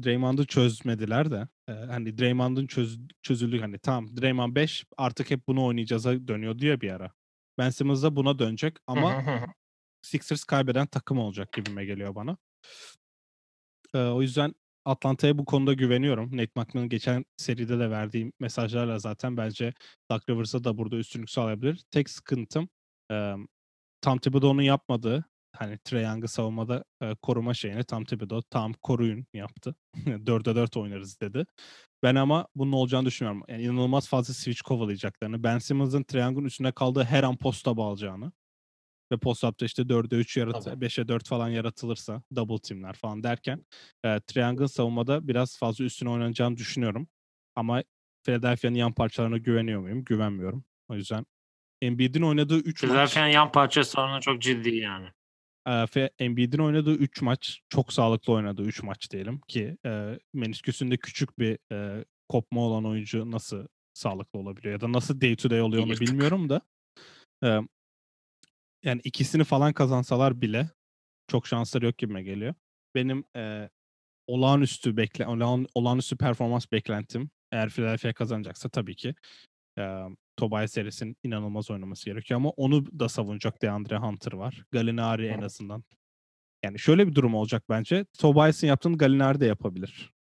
[0.03, 5.65] Draymond'u çözmediler de e, hani Draymond'un çöz, çözüldü hani tamam Draymond 5 artık hep bunu
[5.65, 7.11] oynayacağız'a dönüyor diyor bir ara.
[7.57, 9.23] Ben Simmons da buna dönecek ama.
[10.05, 12.37] Sixers kaybeden takım olacak gibime geliyor bana.
[13.93, 16.37] Ee, o yüzden Atlanta'ya bu konuda güveniyorum.
[16.37, 19.73] Nate McMillan'ın geçen seride de verdiği mesajlarla zaten bence
[20.11, 21.83] Doug Rivers'a da burada üstünlük sağlayabilir.
[21.91, 22.69] Tek sıkıntım
[23.11, 23.33] e,
[24.01, 25.25] Tom Thibodeau'nun yapmadığı
[25.57, 29.75] hani Trae Young'ı savunmada e, koruma şeyini Tom Thibodeau tam koruyun yaptı.
[30.05, 31.45] 4'e 4 oynarız dedi.
[32.03, 33.43] Ben ama bunun olacağını düşünmüyorum.
[33.47, 35.43] Yani inanılmaz fazla switch kovalayacaklarını.
[35.43, 38.31] Ben Simmons'ın Trae Young'ın üstüne kaldığı her an posta bağlayacağını
[39.11, 40.85] ve post-up'ta işte 4'e 3 yarat Tabii.
[40.85, 43.65] 5'e 4 falan yaratılırsa double team'ler falan derken
[44.05, 47.07] e, Triangle savunmada biraz fazla üstüne oynanacağını düşünüyorum.
[47.55, 47.83] Ama
[48.23, 50.03] Philadelphia'nın yan parçalarına güveniyor muyum?
[50.03, 50.65] Güvenmiyorum.
[50.89, 51.25] O yüzden
[51.81, 55.07] Embiid'in oynadığı 3 maç Philadelphia'nın yan parça sorunu çok ciddi yani.
[56.19, 61.57] Embiid'in oynadığı 3 maç çok sağlıklı oynadığı 3 maç diyelim ki e, menisküsünde küçük bir
[61.71, 65.91] e, kopma olan oyuncu nasıl sağlıklı olabiliyor ya da nasıl day to day oluyor onu
[65.91, 66.61] bilmiyorum da
[67.43, 67.59] e,
[68.83, 70.69] yani ikisini falan kazansalar bile
[71.27, 72.53] çok şansları yok gibime geliyor.
[72.95, 73.69] Benim e,
[74.27, 79.15] olağanüstü bekle olağan, olağanüstü performans beklentim eğer Philadelphia kazanacaksa tabii ki
[79.79, 80.03] e,
[80.37, 84.65] Tobias Harris'in inanılmaz oynaması gerekiyor ama onu da savunacak DeAndre Hunter var.
[84.71, 85.83] Gallinari en azından.
[86.63, 88.05] Yani şöyle bir durum olacak bence.
[88.19, 90.13] Tobias'ın yaptığını Gallinari de yapabilir.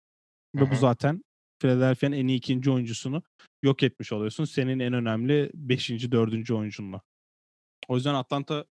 [0.54, 1.24] Ve bu zaten
[1.58, 3.22] Philadelphia'nın en iyi ikinci oyuncusunu
[3.62, 4.44] yok etmiş oluyorsun.
[4.44, 7.00] Senin en önemli beşinci, dördüncü oyuncunla.
[7.88, 8.64] O yüzden Atlanta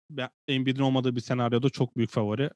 [0.49, 2.51] Embiid'in olmadığı bir senaryoda çok büyük favori.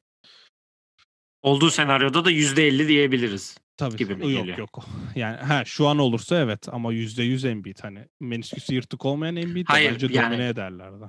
[1.43, 3.59] Olduğu senaryoda da %50 diyebiliriz.
[3.77, 3.97] Tabii.
[3.97, 4.59] gibi mi yok geliyor?
[4.59, 4.85] yok.
[5.17, 9.67] Yani ha şu an olursa evet ama yüzde yüz Embiid hani menisküsü yırtık olmayan Embiid
[9.69, 11.05] Hayır, bence yani- domine ederler de.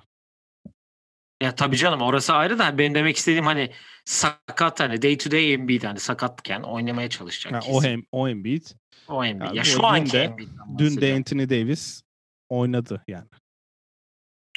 [1.41, 3.71] Ya tabii canım orası ayrı da benim demek istediğim hani
[4.05, 7.53] sakat hani day to day Embiid hani sakatken oynamaya çalışacak.
[7.53, 7.73] Ha, kesin.
[7.77, 8.65] o hem o Embiid.
[9.07, 9.47] o Embiid.
[9.49, 10.35] Ya Ya, şu anki de-
[10.77, 11.13] Dün de.
[11.15, 12.01] Anthony Davis
[12.49, 13.27] oynadı yani.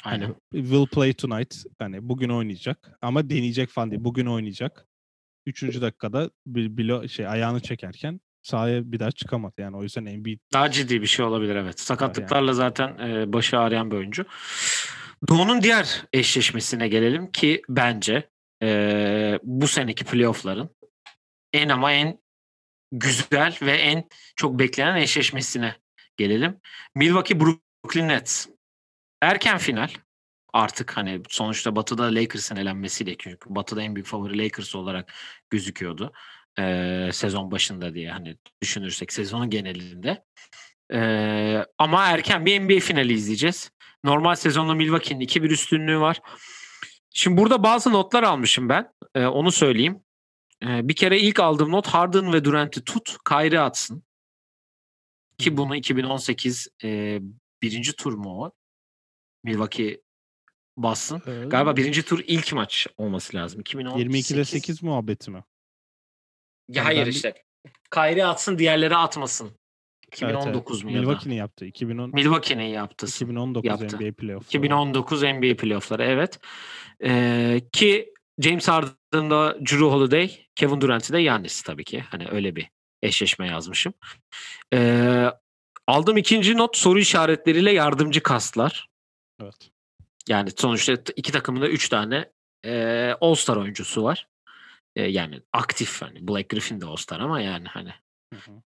[0.04, 0.24] Aynen.
[0.52, 1.56] Hani will play tonight.
[1.78, 4.04] Hani bugün oynayacak ama deneyecek falan değil.
[4.04, 4.86] Bugün oynayacak.
[5.46, 9.54] Üçüncü dakikada bir bilo şey ayağını çekerken sahaya bir daha çıkamadı.
[9.58, 11.80] Yani o yüzden Embiid Daha ciddi bir şey olabilir evet.
[11.80, 14.24] Sakatlıklarla zaten e, başı ağrıyan bir oyuncu.
[15.28, 18.28] Doğu'nun diğer eşleşmesine gelelim ki bence
[18.62, 20.70] e, bu seneki playoff'ların
[21.52, 22.18] en ama en
[22.92, 25.76] güzel ve en çok beklenen eşleşmesine
[26.16, 26.60] gelelim.
[26.94, 28.46] Milwaukee Brooklyn Nets.
[29.22, 29.90] Erken final
[30.52, 35.12] artık hani sonuçta Batı'da Lakers'ın elenmesiyle çünkü Batı'da en büyük favori Lakers olarak
[35.50, 36.12] gözüküyordu.
[36.58, 40.24] e, sezon başında diye hani düşünürsek sezonun genelinde.
[40.92, 43.70] E, ama erken bir NBA finali izleyeceğiz.
[44.04, 46.20] Normal sezonda Milwaukee'nin 2-1 üstünlüğü var.
[47.14, 48.92] Şimdi burada bazı notlar almışım ben.
[49.14, 50.02] E, onu söyleyeyim.
[50.62, 54.02] E, bir kere ilk aldığım not Harden ve Durant'i tut, Kyrie atsın.
[55.38, 57.20] Ki bunu 2018 e,
[57.62, 58.52] birinci tur mu o?
[59.44, 60.00] Milwaukee
[60.82, 61.22] Boston.
[61.26, 63.60] Ee, Galiba birinci tur ilk maç olması lazım.
[63.60, 64.30] 2018.
[64.30, 65.44] 22'de 8 muhabbeti mi?
[66.68, 67.34] Ya hayır ben işte.
[67.94, 69.46] Kyrie atsın diğerleri atmasın.
[69.46, 70.34] Evet, evet.
[70.34, 71.00] 2019 mu ya da?
[71.00, 71.66] Milwaukee'nin yaptı.
[71.66, 73.06] 2010 Milwaukee'nin yaptı.
[73.06, 73.96] 2019 yaptı.
[73.96, 74.48] NBA playoff'ları.
[74.48, 76.40] 2019 NBA playoffları evet.
[77.04, 82.00] Ee, ki James Harden'da Drew Holiday, Kevin Durant'i de Giannis tabii ki.
[82.00, 82.70] Hani öyle bir
[83.02, 83.94] eşleşme yazmışım.
[84.74, 85.26] Ee,
[85.86, 88.88] aldığım ikinci not soru işaretleriyle yardımcı kastlar.
[89.42, 89.70] Evet.
[90.28, 92.30] Yani sonuçta iki takımın da üç tane
[92.64, 92.72] e,
[93.20, 94.28] All-Star oyuncusu var.
[94.96, 97.94] E, yani aktif hani Black Griffin de All-Star ama yani hani
[98.34, 98.62] Hı hı.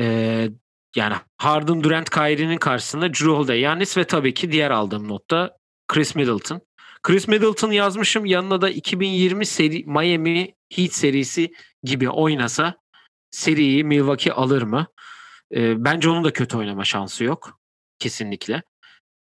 [0.00, 0.48] e,
[0.96, 6.14] yani Harden, Durant, Kyrie'nin karşısında Drew Holiday, Giannis ve tabii ki diğer aldığım notta Chris
[6.14, 6.60] Middleton.
[7.02, 8.26] Chris Middleton yazmışım.
[8.26, 11.52] Yanına da 2020 seri Miami Heat serisi
[11.82, 12.74] gibi oynasa
[13.30, 14.86] seriyi Milwaukee alır mı?
[15.54, 17.60] E, bence onun da kötü oynama şansı yok.
[17.98, 18.62] Kesinlikle.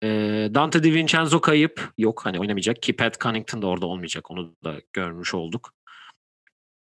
[0.03, 0.09] E,
[0.55, 1.93] Dante DiVincenzo kayıp.
[1.99, 4.31] Yok hani oynamayacak ki Pat Connaughton da orada olmayacak.
[4.31, 5.75] Onu da görmüş olduk.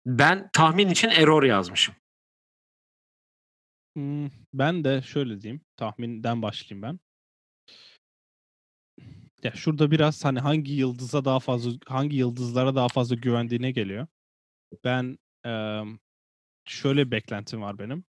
[0.06, 1.96] Ben tahmin için error yazmışım.
[3.96, 5.62] Hmm, ben de şöyle diyeyim.
[5.78, 7.00] Tahminden başlayayım ben.
[9.44, 14.08] Ya şurada biraz hani hangi yıldıza daha fazla hangi yıldızlara daha fazla güvendiğine geliyor.
[14.84, 15.84] Ben eee,
[16.66, 18.06] şöyle bir beklentim var benim.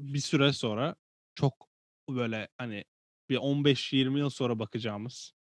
[0.00, 0.96] Bir süre sonra
[1.36, 1.68] çok
[2.10, 2.84] böyle hani
[3.30, 5.32] bir 15-20 yıl sonra bakacağımız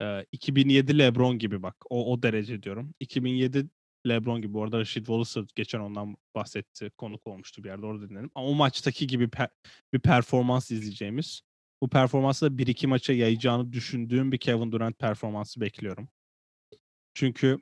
[0.00, 1.76] eee, 2007 LeBron gibi bak.
[1.90, 2.94] O o derece diyorum.
[3.00, 3.68] 2007
[4.08, 4.52] LeBron gibi.
[4.52, 6.90] Bu arada Rashid Wallace geçen ondan bahsetti.
[6.96, 8.30] Konuk olmuştu bir yerde orada dinledim.
[8.34, 9.50] Ama o maçtaki gibi pe-
[9.92, 11.42] bir performans izleyeceğimiz.
[11.82, 16.08] Bu performansı da 1-2 maça yayacağını düşündüğüm bir Kevin Durant performansı bekliyorum.
[17.14, 17.58] Çünkü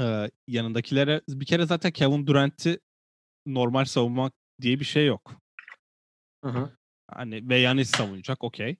[0.00, 2.80] e, yanındakilere bir kere zaten Kevin Durant'i
[3.46, 5.32] normal savunmak diye bir şey yok.
[6.44, 6.77] Hı hı.
[7.12, 8.76] Hani ve Yanis savunacak okey.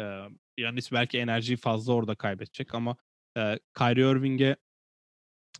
[0.00, 0.22] Ee,
[0.58, 2.96] Yanis belki enerjiyi fazla orada kaybedecek ama
[3.38, 4.56] e, Kyrie Irving'e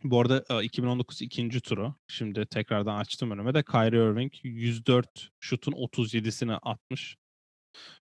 [0.03, 1.95] bu arada e, 2019 ikinci turu.
[2.07, 7.17] Şimdi tekrardan açtım önüme de Kyrie Irving 104 şutun 37'sini atmış.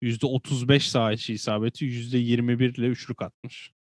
[0.04, 3.72] %35 sağ içi isabeti, %21 ile üçlük atmış.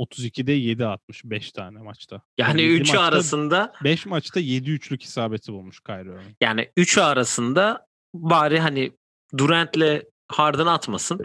[0.00, 2.22] 32'de 7 atmış 5 tane maçta.
[2.38, 6.36] Yani Yedi üçü maçta- arasında 5 maçta 7 üçlük isabeti bulmuş Kyrie Irving.
[6.40, 8.92] yani üçü arasında bari hani
[9.38, 11.20] Durant'le Harden atmasın.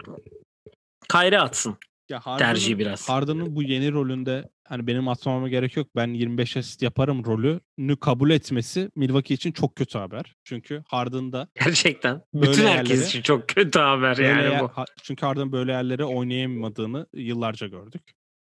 [1.10, 1.76] Kyrie atsın.
[2.08, 2.44] Ya Tercihi
[2.74, 3.08] Harden'ın- biraz.
[3.08, 5.86] Harden'ın bu yeni rolünde hani benim atmama gerek yok.
[5.96, 10.34] Ben 25 asist yaparım rolünü kabul etmesi Milwaukee için çok kötü haber.
[10.44, 12.22] Çünkü Harden'da Gerçekten.
[12.34, 14.70] Bütün herkes yerlere- için çok kötü haber yani yer- bu.
[15.02, 18.02] çünkü Harden böyle yerlere oynayamadığını yıllarca gördük.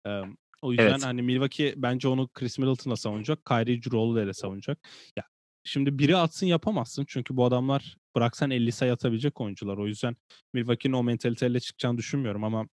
[0.08, 0.22] Ee,
[0.62, 1.06] o yüzden Evet.
[1.06, 3.46] hani Milwaukee bence onu Chris Middleton'la savunacak.
[3.46, 4.78] Kyrie Drew savunacak.
[5.18, 5.24] Ya
[5.66, 7.06] şimdi biri atsın yapamazsın.
[7.08, 9.78] Çünkü bu adamlar bıraksan 50 sayı atabilecek oyuncular.
[9.78, 10.16] O yüzden
[10.54, 12.68] Milwaukee'nin o mentaliteyle çıkacağını düşünmüyorum ama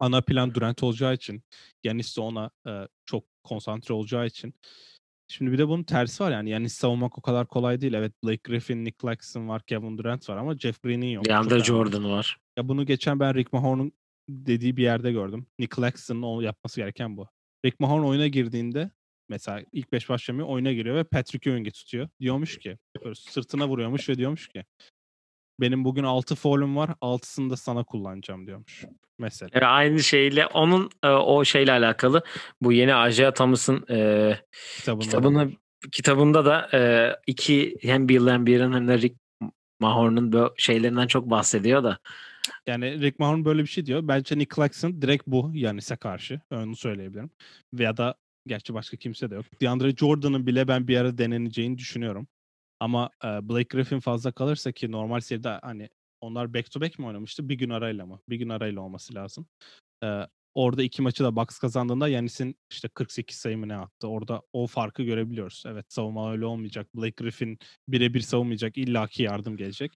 [0.00, 1.42] ana plan Durant olacağı için
[1.82, 4.54] Giannis de ona e, çok konsantre olacağı için
[5.32, 6.50] Şimdi bir de bunun tersi var yani.
[6.50, 7.92] Yani savunmak o kadar kolay değil.
[7.92, 11.28] Evet Blake Griffin, Nick Claxton var, Kevin Durant var ama Jeff Green'in yok.
[11.28, 11.64] Önemli.
[11.64, 12.38] Jordan var.
[12.58, 13.92] Ya bunu geçen ben Rick Mahorn'un
[14.28, 15.46] dediği bir yerde gördüm.
[15.58, 17.28] Nick Claxton'ın yapması gereken bu.
[17.64, 18.90] Rick Mahorn oyuna girdiğinde
[19.28, 22.08] mesela ilk beş başlamıyor oyuna giriyor ve Patrick Ewing'i tutuyor.
[22.20, 24.64] Diyormuş ki böyle sırtına vuruyormuş ve diyormuş ki
[25.60, 28.84] benim bugün 6 foul'üm var 6'sını da sana kullanacağım diyormuş.
[29.18, 29.50] Mesela.
[29.60, 32.22] E, aynı şeyle onun e, o şeyle alakalı
[32.60, 34.38] bu yeni Isaiah Thomas'ın e,
[34.78, 35.04] Kitabında.
[35.04, 35.50] kitabını
[35.92, 36.80] kitabında da e,
[37.26, 39.16] iki hem Bill Lambier'in hem de Rick
[39.80, 41.98] Mahorn'un şeylerinden çok bahsediyor da.
[42.66, 44.08] Yani Rick Mahorn böyle bir şey diyor.
[44.08, 46.40] Bence Nick Claxton direkt bu Yanis'e karşı.
[46.50, 47.30] Onu söyleyebilirim.
[47.74, 48.14] Veya da
[48.46, 49.46] gerçi başka kimse de yok.
[49.60, 52.28] DeAndre Jordan'ın bile ben bir ara deneneceğini düşünüyorum.
[52.80, 55.88] Ama e, Blake Griffin fazla kalırsa ki normal seride hani
[56.20, 57.48] onlar back to back mi oynamıştı?
[57.48, 58.20] Bir gün arayla mı?
[58.28, 59.46] Bir gün arayla olması lazım.
[60.04, 64.08] E, orada iki maçı da Bucks kazandığında Yanis'in işte 48 sayı mı ne attı?
[64.08, 65.62] Orada o farkı görebiliyoruz.
[65.66, 66.94] Evet savunma öyle olmayacak.
[66.94, 68.78] Blake Griffin birebir savunmayacak.
[68.78, 69.92] illaki yardım gelecek.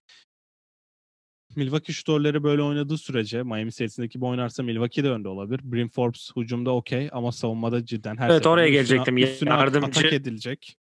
[1.57, 5.59] Milwaukee şutörleri böyle oynadığı sürece Miami serisindeki gibi oynarsa Milwaukee de önde olabilir.
[5.63, 9.17] Brim Forbes hücumda okey ama savunmada cidden her Evet, oraya üstüne- gelecektim.
[9.17, 10.75] Üstüne Yardımcı- atak edilecek.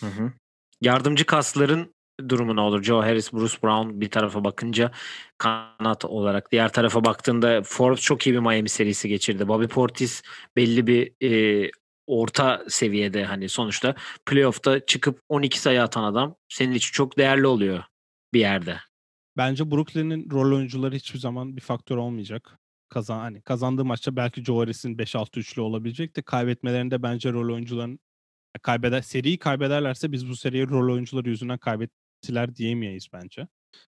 [0.00, 0.32] Hı hı.
[0.80, 1.94] Yardımcı kasların
[2.28, 2.82] durumu ne olur?
[2.82, 4.90] Joe Harris, Bruce Brown bir tarafa bakınca
[5.38, 6.52] kanat olarak.
[6.52, 9.48] Diğer tarafa baktığında Forbes çok iyi bir Miami serisi geçirdi.
[9.48, 10.22] Bobby Portis
[10.56, 11.70] belli bir e,
[12.06, 13.94] orta seviyede hani sonuçta
[14.26, 17.82] playoff'ta çıkıp 12 sayı atan adam senin için çok değerli oluyor
[18.34, 18.76] bir yerde.
[19.36, 22.58] Bence Brooklyn'in rol oyuncuları hiçbir zaman bir faktör olmayacak.
[22.88, 27.98] Kazan hani kazandığı maçta belki Joe Harris'in 5-6 üçlü olabilecek de kaybetmelerinde bence rol oyuncuların
[28.62, 33.48] kaybeder seriyi kaybederlerse biz bu seriyi rol oyuncuları yüzünden kaybettiler diyemeyiz bence.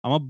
[0.02, 0.20] Ama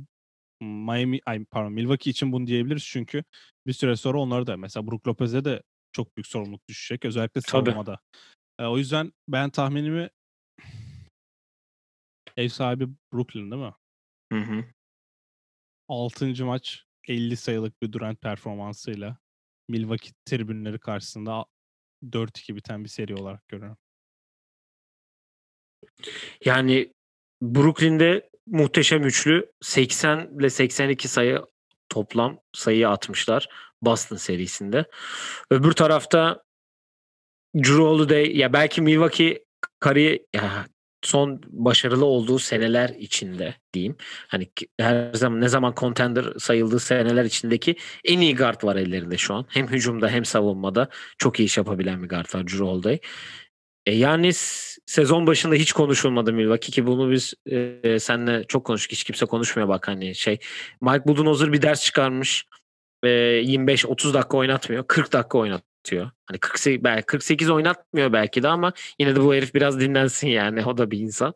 [0.61, 3.25] Miami, ay pardon Milwaukee için bunu diyebiliriz çünkü
[3.67, 7.99] bir süre sonra onları da mesela Brook Lopez'e de çok büyük sorumluluk düşecek özellikle savunmada.
[8.59, 10.11] E, o yüzden ben tahminimi
[12.37, 13.75] ev sahibi Brooklyn değil mi?
[14.33, 14.65] Hı hı.
[15.91, 16.45] 6.
[16.45, 19.19] maç 50 sayılık bir Durant performansıyla
[19.69, 21.45] Milwaukee tribünleri karşısında
[22.03, 23.79] 4-2 biten bir seri olarak görüyorum.
[26.45, 26.93] Yani
[27.43, 31.45] Brooklyn'de muhteşem üçlü 80 ile 82 sayı
[31.89, 33.49] toplam sayı atmışlar
[33.83, 34.85] Boston serisinde.
[35.51, 36.43] Öbür tarafta
[37.57, 39.45] Drew Holiday ya belki Milwaukee
[39.81, 40.21] kariyer
[41.03, 43.97] son başarılı olduğu seneler içinde diyeyim.
[44.29, 49.35] Hani her zaman ne zaman contender sayıldığı seneler içindeki en iyi guard var ellerinde şu
[49.35, 49.47] an.
[49.49, 50.89] Hem hücumda hem savunmada
[51.19, 53.01] çok iyi iş yapabilen bir guard var Drew Holiday.
[53.87, 54.31] E yani
[54.87, 58.93] sezon başında hiç konuşulmadı Milwaukee ki bunu biz e, seninle çok konuştuk.
[58.93, 60.39] Hiç kimse konuşmuyor bak hani şey.
[60.81, 62.47] Mike Budenholzer bir ders çıkarmış.
[63.03, 64.87] E, 25-30 dakika oynatmıyor.
[64.87, 65.39] 40 dakika
[65.81, 66.11] oynatıyor.
[66.27, 70.65] Hani 48, belki 48 oynatmıyor belki de ama yine de bu herif biraz dinlensin yani.
[70.71, 71.35] O da bir insan.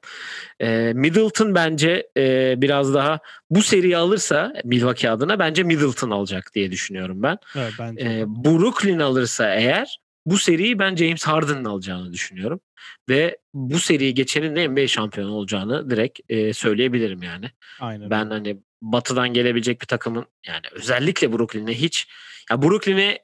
[0.60, 3.18] E, Middleton bence e, biraz daha
[3.50, 7.38] bu seriyi alırsa Milwaukee adına bence Middleton alacak diye düşünüyorum ben.
[7.56, 8.04] Evet bence.
[8.04, 8.24] E.
[8.26, 12.60] Brooklyn alırsa eğer bu seriyi ben James Harden'ın alacağını düşünüyorum.
[13.08, 17.50] Ve bu seriyi geçenin de NBA şampiyonu olacağını direkt e, söyleyebilirim yani.
[17.80, 18.10] Aynen.
[18.10, 22.08] Ben hani batıdan gelebilecek bir takımın yani özellikle Brooklyn'e hiç
[22.50, 23.23] ya Brooklyn'e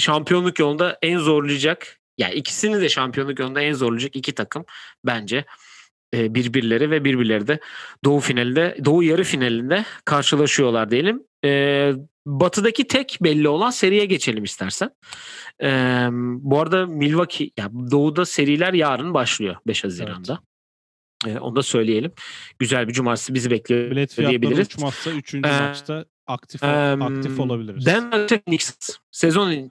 [0.00, 4.64] şampiyonluk yolunda en zorlayacak yani ikisini de şampiyonluk yolunda en zorlayacak iki takım
[5.06, 5.44] bence
[6.14, 7.60] e, birbirleri ve birbirleri de
[8.04, 11.22] Doğu finalinde Doğu yarı finalinde karşılaşıyorlar diyelim.
[11.44, 11.92] E,
[12.26, 14.90] batıdaki tek belli olan seriye geçelim istersen.
[15.62, 15.68] E,
[16.12, 20.40] bu arada Milwaukee ya Doğu'da seriler yarın başlıyor 5 Haziran'da.
[21.26, 22.12] E, onu da söyleyelim.
[22.58, 24.66] Güzel bir cumartesi bizi bekliyor Bilet diyebiliriz.
[24.66, 25.34] uçmazsa 3.
[25.34, 27.86] Ee, maçta aktif Em, aktif olabiliriz.
[27.86, 28.78] Denver Phoenix
[29.10, 29.70] sezon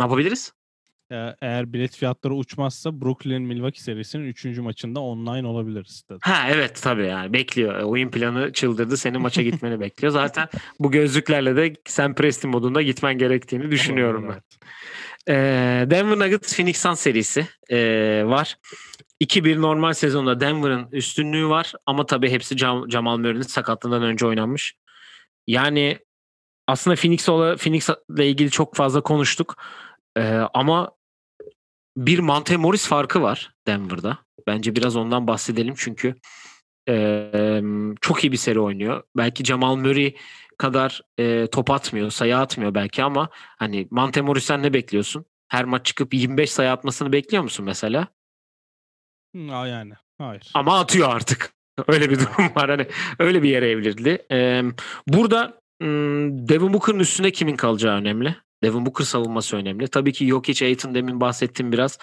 [0.00, 0.52] ne yapabiliriz?
[1.40, 4.44] Eğer bilet fiyatları uçmazsa Brooklyn Milwaukee serisinin 3.
[4.44, 6.18] maçında online olabiliriz dedi.
[6.22, 7.78] Ha evet tabii yani bekliyor.
[7.78, 8.96] E, Oyun planı çıldırdı.
[8.96, 10.12] Senin maça gitmeni bekliyor.
[10.12, 14.42] Zaten bu gözlüklerle de sen Preston modunda gitmen gerektiğini düşünüyorum ben.
[15.28, 18.56] Ee, Denver Nuggets Phoenix Suns serisi ee, var.
[19.20, 24.74] 2-1 normal sezonda Denver'ın üstünlüğü var ama tabii hepsi Cam- Jamal Murray'nin sakatlığından önce oynanmış.
[25.46, 25.98] Yani
[26.66, 29.56] aslında Phoenix Phoenix'le ilgili çok fazla konuştuk.
[30.16, 30.90] Ee, ama
[31.96, 34.18] bir Monte Morris farkı var Denver'da.
[34.46, 36.14] Bence biraz ondan bahsedelim çünkü
[36.88, 37.62] ee,
[38.00, 39.02] çok iyi bir seri oynuyor.
[39.16, 40.14] Belki Jamal Murray
[40.58, 45.24] kadar e, top atmıyor, sayı atmıyor belki ama hani Monte Morris'ten ne bekliyorsun?
[45.48, 48.08] Her maç çıkıp 25 sayı atmasını bekliyor musun mesela?
[49.36, 50.50] Hı, aa, yani hayır.
[50.54, 51.52] Ama atıyor artık.
[51.88, 52.70] Öyle bir durum var.
[52.70, 52.86] Hani
[53.18, 54.26] öyle bir yere evrildi.
[54.30, 54.62] Ee,
[55.06, 58.36] burada hmm, Devin Booker'ın üstünde kimin kalacağı önemli.
[58.64, 59.88] Devin Booker savunması önemli.
[59.88, 61.98] Tabii ki Jokic, Aiton demin bahsettim biraz.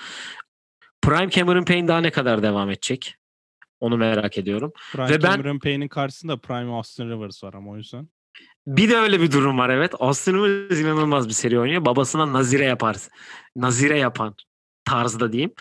[1.01, 3.15] Prime Cameron Payne daha ne kadar devam edecek?
[3.80, 4.74] Onu merak ediyorum.
[4.91, 8.07] Prime ve ben- Cameron Payne'in karşısında Prime Austin Rivers var ama o yüzden.
[8.67, 9.93] Bir de öyle bir durum var evet.
[9.99, 11.86] Austin Rivers inanılmaz bir seri oynuyor.
[11.86, 12.97] Babasına nazire yapar.
[13.55, 14.36] Nazire yapan
[14.86, 15.53] tarzda diyeyim.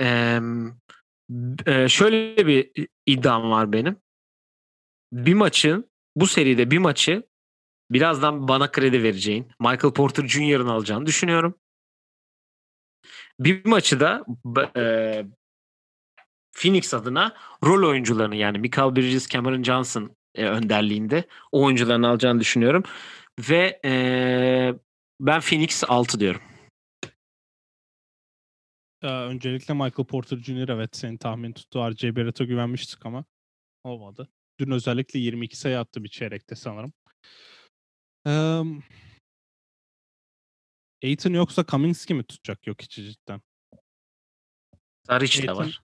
[0.00, 2.70] Ee, şöyle bir
[3.06, 3.96] iddiam var benim.
[5.12, 7.22] Bir maçın bu seride bir maçı
[7.90, 11.54] birazdan bana kredi vereceğin Michael Porter Jr.'ın alacağını düşünüyorum.
[13.40, 14.24] Bir maçı da
[14.76, 15.24] e,
[16.52, 22.82] Phoenix adına rol oyuncularını yani Michael Bridges, Cameron Johnson e, önderliğinde o oyuncuların alacağını düşünüyorum.
[23.50, 23.92] Ve e,
[25.20, 26.40] ben Phoenix 6 diyorum.
[29.02, 30.68] Ee, öncelikle Michael Porter Jr.
[30.68, 31.90] evet senin tahmin tuttu.
[31.90, 33.24] RJ Barrett'a güvenmiştik ama
[33.84, 34.28] olmadı.
[34.58, 36.92] Dün özellikle 22 sayı attı bir çeyrekte sanırım.
[38.26, 38.62] Ee,
[41.04, 43.40] Aiton yoksa Kaminski mi tutacak yok içi cidden?
[45.06, 45.82] Saric de var.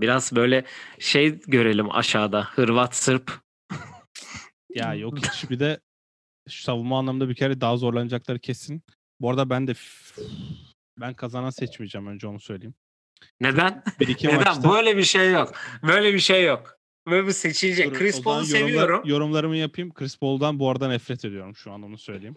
[0.00, 0.64] Biraz böyle
[0.98, 2.44] şey görelim aşağıda.
[2.44, 3.40] Hırvat, Sırp.
[4.74, 5.80] Ya yok hiç bir de
[6.48, 8.82] şu savunma anlamında bir kere daha zorlanacakları kesin.
[9.20, 9.74] Bu arada ben de
[11.00, 12.74] ben kazanan seçmeyeceğim önce onu söyleyeyim.
[13.40, 13.82] Neden?
[14.00, 14.38] Bir iki Neden?
[14.38, 15.52] maçta Böyle bir şey yok.
[15.82, 16.78] Böyle bir şey yok.
[17.06, 17.90] Böyle bir seçilecek.
[17.90, 19.02] Dur, Chris Paul'u seviyorum.
[19.04, 19.94] yorumlarımı yapayım.
[19.94, 22.36] Chris Paul'dan bu arada nefret ediyorum şu an onu söyleyeyim.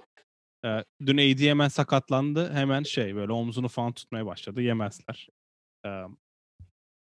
[0.66, 2.54] Ee, dün AD hemen sakatlandı.
[2.54, 4.62] Hemen şey böyle omzunu falan tutmaya başladı.
[4.62, 5.28] Yemezler.
[5.86, 5.90] Ee,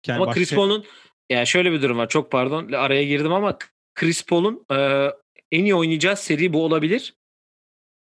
[0.04, 0.86] kendi Ama başka- Chris Paul'un
[1.30, 2.10] ya şöyle bir durum var.
[2.10, 3.58] Çok pardon araya girdim ama
[3.96, 4.76] Chris Paul'un e,
[5.52, 7.14] en iyi oynayacağı seri bu olabilir.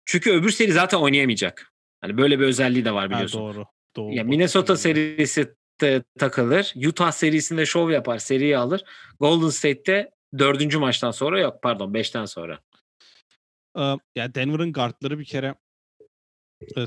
[0.06, 1.74] Çünkü öbür seri zaten oynayamayacak.
[2.02, 3.42] Hani böyle bir özelliği de var Ha, biliyorsun.
[3.42, 3.66] doğru.
[3.96, 4.14] doğru.
[4.14, 5.16] Ya Minnesota hatırlıyorum.
[5.18, 6.74] serisi de takılır.
[6.88, 8.84] Utah serisinde şov yapar, seriyi alır.
[9.20, 12.60] Golden State'te Dördüncü maçtan sonra yok pardon beşten sonra.
[14.16, 15.56] Ya Denver'ın guardları bir kere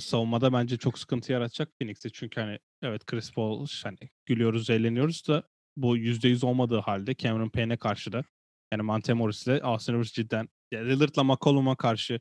[0.00, 2.10] savunmada bence çok sıkıntı yaratacak Phoenix'e.
[2.10, 5.42] Çünkü hani evet Chris Paul hani gülüyoruz, eğleniyoruz da
[5.76, 8.24] bu %100 olmadığı halde Cameron Payne'e karşı da
[8.72, 12.20] yani Monte Morris ile Austin Rivers cidden yani Lillard'la McCollum'a karşı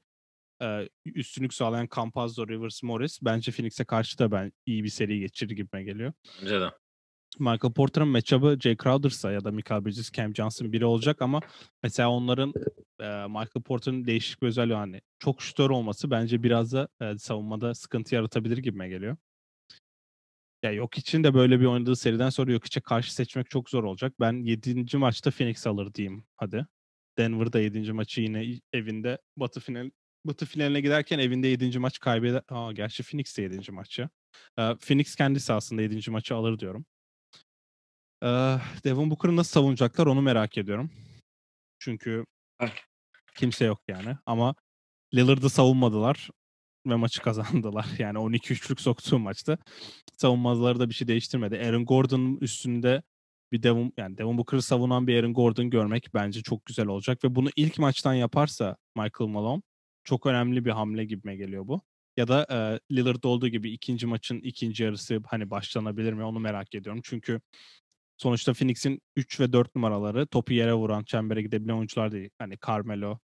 [0.62, 5.56] e, üstünlük sağlayan Campazzo, Rivers, Morris bence Phoenix'e karşı da ben iyi bir seri geçirir
[5.56, 6.14] gibime geliyor.
[6.42, 6.72] Bence de.
[7.40, 11.40] Michael Porter'ın matchup'ı Jay Crowder'sa ya da Michael Bridges, Cam Johnson biri olacak ama
[11.84, 12.54] mesela onların
[13.00, 17.74] e, Michael Porter'ın değişik bir özelliği hani çok şutör olması bence biraz da e, savunmada
[17.74, 19.18] sıkıntı yaratabilir gibime geliyor.
[20.64, 23.84] Ya yok için de böyle bir oynadığı seriden sonra yok içe karşı seçmek çok zor
[23.84, 24.14] olacak.
[24.20, 24.98] Ben 7.
[24.98, 26.68] maçta Phoenix alır diyeyim hadi.
[27.18, 27.94] Denver'da 7.
[27.94, 29.90] maçı yine evinde Batı final
[30.26, 31.80] Batı finaline giderken evinde 7.
[31.80, 32.42] maç kaybeder.
[32.50, 33.72] Aa gerçi Phoenix de 7.
[33.72, 34.10] maçı.
[34.60, 36.12] Ee, Phoenix kendisi aslında 7.
[36.12, 36.86] maçı alır diyorum.
[38.24, 40.92] Ee, Devon Booker'ı nasıl savunacaklar onu merak ediyorum.
[41.80, 42.26] Çünkü
[43.36, 44.18] kimse yok yani.
[44.26, 44.56] Ama
[45.14, 46.30] Lillard'ı savunmadılar
[46.88, 47.86] ve maçı kazandılar.
[48.00, 49.58] Yani 12-3'lük soktuğu maçta
[50.18, 51.58] savunmaları da bir şey değiştirmedi.
[51.58, 53.04] Aaron Gordon'un üstünde
[53.52, 57.36] bir Devon yani Devon Booker'ı savunan bir Aaron Gordon görmek bence çok güzel olacak ve
[57.36, 59.62] bunu ilk maçtan yaparsa Michael Malone
[60.04, 61.82] çok önemli bir hamle gibime geliyor bu.
[62.18, 66.76] Ya da e, Lillard olduğu gibi ikinci maçın ikinci yarısı hani başlanabilir mi onu merak
[66.76, 67.02] ediyorum.
[67.04, 67.42] Çünkü
[68.18, 72.30] sonuçta Phoenix'in 3 ve 4 numaraları topu yere vuran, çembere gidebilen oyuncular değil.
[72.40, 73.20] Hani Carmelo,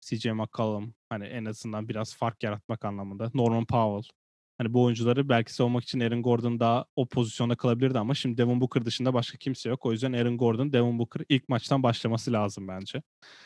[0.00, 3.30] CJ McCollum hani en azından biraz fark yaratmak anlamında.
[3.34, 4.10] Norman Powell.
[4.58, 8.60] Hani bu oyuncuları belki savunmak için Aaron Gordon daha o pozisyonda kalabilirdi ama şimdi Devin
[8.60, 9.86] Booker dışında başka kimse yok.
[9.86, 13.02] O yüzden Aaron Gordon, Devin Booker ilk maçtan başlaması lazım bence.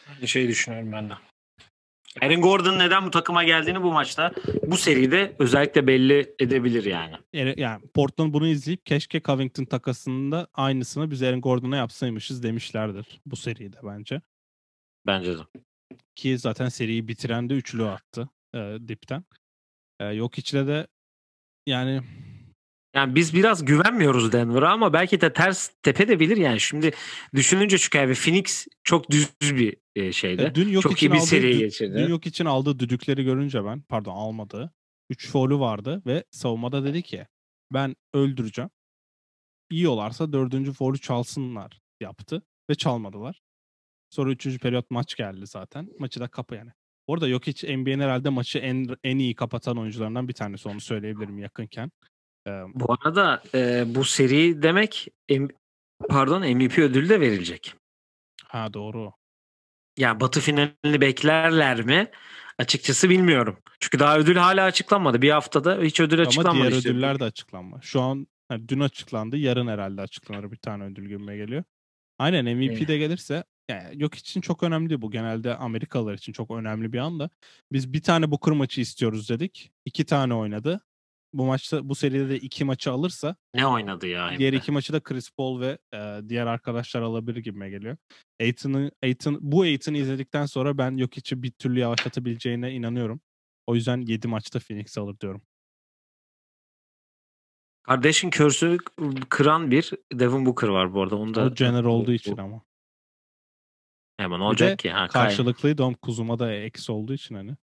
[0.09, 1.15] Aynı şeyi düşünüyorum ben de.
[2.23, 4.33] Aaron Gordon neden bu takıma geldiğini bu maçta
[4.67, 7.15] bu seride özellikle belli edebilir yani.
[7.57, 13.77] Yani Portland bunu izleyip keşke Covington takasında aynısını biz Aaron Gordon'a yapsaymışız demişlerdir bu seride
[13.83, 14.21] bence.
[15.07, 15.43] Bence de.
[16.17, 18.59] Ki zaten seriyi bitiren de üçlü attı e,
[18.89, 19.25] dipten.
[20.01, 20.87] E, yok içle de
[21.67, 22.01] yani
[22.95, 26.61] yani biz biraz güvenmiyoruz Denver'a ama belki de ters tepe de bilir yani.
[26.61, 26.91] Şimdi
[27.35, 30.43] düşününce çünkü abi Phoenix çok düz bir e, şeyde.
[30.43, 31.95] Ya dün yok çok iyi bir seri geçirdi.
[31.99, 34.73] Dün yok için aldığı düdükleri görünce ben pardon almadı.
[35.11, 37.27] 3 foul'ü vardı ve savunmada dedi ki
[37.73, 38.71] ben öldüreceğim.
[39.71, 43.41] İyi olarsa dördüncü foul'ü çalsınlar yaptı ve çalmadılar.
[44.11, 45.89] Sonra üçüncü periyot maç geldi zaten.
[45.99, 46.71] Maçı da kapı yani.
[47.07, 51.39] Orada yok hiç NBA'nin herhalde maçı en en iyi kapatan oyuncularından bir tanesi onu söyleyebilirim
[51.39, 51.91] yakınken.
[52.75, 55.49] Bu arada e, bu seri demek M-
[56.09, 57.75] pardon MVP ödülü de verilecek.
[58.45, 59.13] Ha doğru.
[59.99, 62.11] Yani Batı finalini beklerler mi?
[62.59, 63.59] Açıkçası bilmiyorum.
[63.81, 65.23] Çünkü daha ödül hala açıklanmadı.
[65.23, 66.59] Bir haftada hiç ödül açıklanmadı.
[66.59, 66.91] Ama diğer işte.
[66.91, 67.81] ödüller de açıklanma.
[67.83, 69.37] Şu an yani dün açıklandı.
[69.37, 71.65] Yarın herhalde açıklanır bir tane ödül gibime geliyor.
[72.19, 75.11] Aynen MVP de gelirse yani yok için çok önemli bu.
[75.11, 77.31] Genelde Amerikalılar için çok önemli bir anda.
[77.73, 79.73] Biz bir tane Booker maçı istiyoruz dedik.
[79.85, 80.81] İki tane oynadı
[81.33, 84.35] bu maçta bu seride de iki maçı alırsa ne oynadı ya?
[84.39, 87.97] Diğer iki maçı da Chris Paul ve e, diğer arkadaşlar alabilir gibime geliyor.
[88.41, 93.21] Aiton'u Aiton bu Aiton'u izledikten sonra ben yok içi bir türlü yavaşlatabileceğine inanıyorum.
[93.67, 95.43] O yüzden 7 maçta Phoenix alır diyorum.
[97.83, 98.79] Kardeşin körsü
[99.29, 101.17] kıran bir Devin Booker var bu arada.
[101.17, 102.63] Onu da o Jenner olduğu için ama.
[104.17, 104.91] Hemen olacak ki.
[104.91, 107.57] Ha, karşılıklı Dom Kuzuma da eksi olduğu için hani.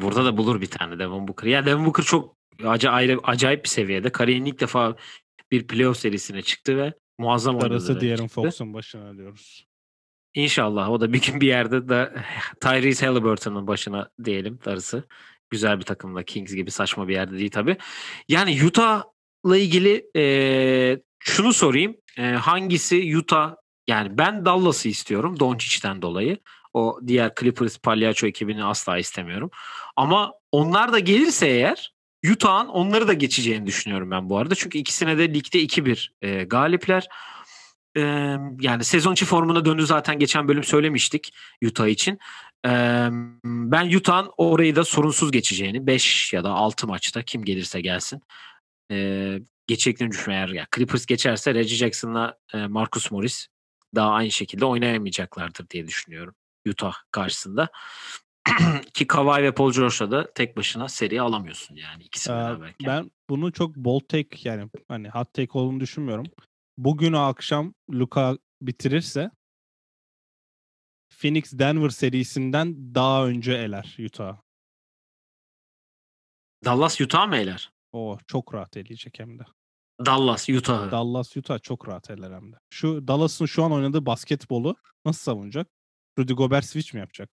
[0.00, 1.46] Burada da bulur bir tane Devin Booker.
[1.46, 4.10] Ya Devin Booker çok acayip, acayip bir seviyede.
[4.10, 4.96] Kariyerin ilk defa
[5.50, 7.70] bir playoff serisine çıktı ve muazzam oynadı.
[7.70, 9.66] Darısı De'Aaron Fox'un başına diyoruz.
[10.34, 12.12] İnşallah o da bir gün bir yerde de
[12.60, 15.04] Tyrese Halliburton'un başına diyelim darısı.
[15.50, 17.76] Güzel bir takımda Kings gibi saçma bir yerde değil tabii.
[18.28, 21.96] Yani Utah'la ilgili e, şunu sorayım.
[22.18, 23.54] E, hangisi Utah
[23.88, 26.38] yani ben Dallas'ı istiyorum Doncic'ten dolayı.
[26.74, 29.50] O diğer Clippers palyaço ekibini asla istemiyorum.
[29.96, 31.94] Ama onlar da gelirse eğer
[32.32, 34.54] Utah'ın onları da geçeceğini düşünüyorum ben bu arada.
[34.54, 37.08] Çünkü ikisine de ligde 2-1 e, galipler.
[37.96, 38.00] E,
[38.60, 42.18] yani sezon içi formuna döndü zaten geçen bölüm söylemiştik Utah için.
[42.66, 42.70] E,
[43.44, 48.22] ben Utah'ın orayı da sorunsuz geçeceğini 5 ya da 6 maçta kim gelirse gelsin
[48.90, 50.48] e, geçeceklerini düşünüyorum.
[50.48, 53.48] Eğer yani Clippers geçerse Reggie Jackson'la e, Marcus Morris
[53.94, 56.34] daha aynı şekilde oynayamayacaklardır diye düşünüyorum.
[56.66, 57.68] Utah karşısında.
[58.94, 62.86] Ki Kawhi ve Paul George'la da tek başına seri alamıyorsun yani ikisi ee, beraberken.
[62.86, 66.26] Ben bunu çok bold take yani hani hot take olduğunu düşünmüyorum.
[66.78, 69.30] Bugün akşam Luka bitirirse
[71.20, 74.36] Phoenix Denver serisinden daha önce eler Utah.
[76.64, 77.72] Dallas Utah mı eler?
[77.92, 79.42] O çok rahat eleyecek hem de.
[80.06, 80.90] Dallas, Utah'ı.
[80.90, 82.56] Dallas, Utah çok rahat eller hem de.
[82.70, 85.68] Şu Dallas'ın şu an oynadığı basketbolu nasıl savunacak?
[86.18, 87.30] Rudy Gobert switch mi yapacak?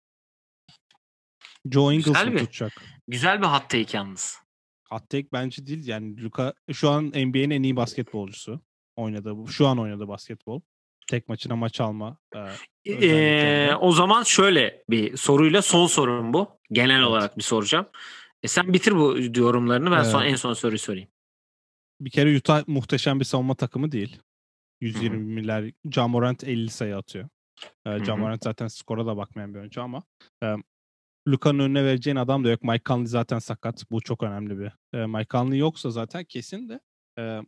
[1.72, 2.72] Joe Ingles Güzel mı bir- tutacak?
[3.08, 4.38] Güzel bir hot take yalnız.
[4.90, 5.88] Hot take bence değil.
[5.88, 8.62] Yani Luka şu an NBA'nin en iyi basketbolcusu.
[8.96, 10.62] Oynadığı, şu an oynadığı basketbol.
[11.10, 12.18] Tek maçına maç alma.
[12.86, 16.60] e, Ee, o zaman şöyle bir soruyla son sorum bu.
[16.72, 17.08] Genel Evet.
[17.08, 17.88] olarak bir soracağım.
[18.44, 20.32] E sen bitir bu yorumlarını ben son Evet.
[20.32, 21.10] en son soruyu sorayım.
[22.02, 24.20] bir kere Utah muhteşem bir savunma takımı değil.
[24.82, 25.24] 120 Hı hı.
[25.24, 25.72] milyar.
[25.92, 27.30] Jamorant 50 sayı atıyor.
[27.86, 28.06] Ee, hı.
[28.06, 30.04] Jamorant zaten skora da bakmayan bir oyuncu ama
[30.44, 30.56] e,
[31.28, 32.64] Luka'nın önüne vereceğin adam da yok.
[32.64, 33.92] Mike Conley zaten sakat.
[33.92, 34.72] Bu çok önemli bir.
[35.00, 36.80] E, Mike Conley yoksa zaten kesin de
[37.20, 37.42] e,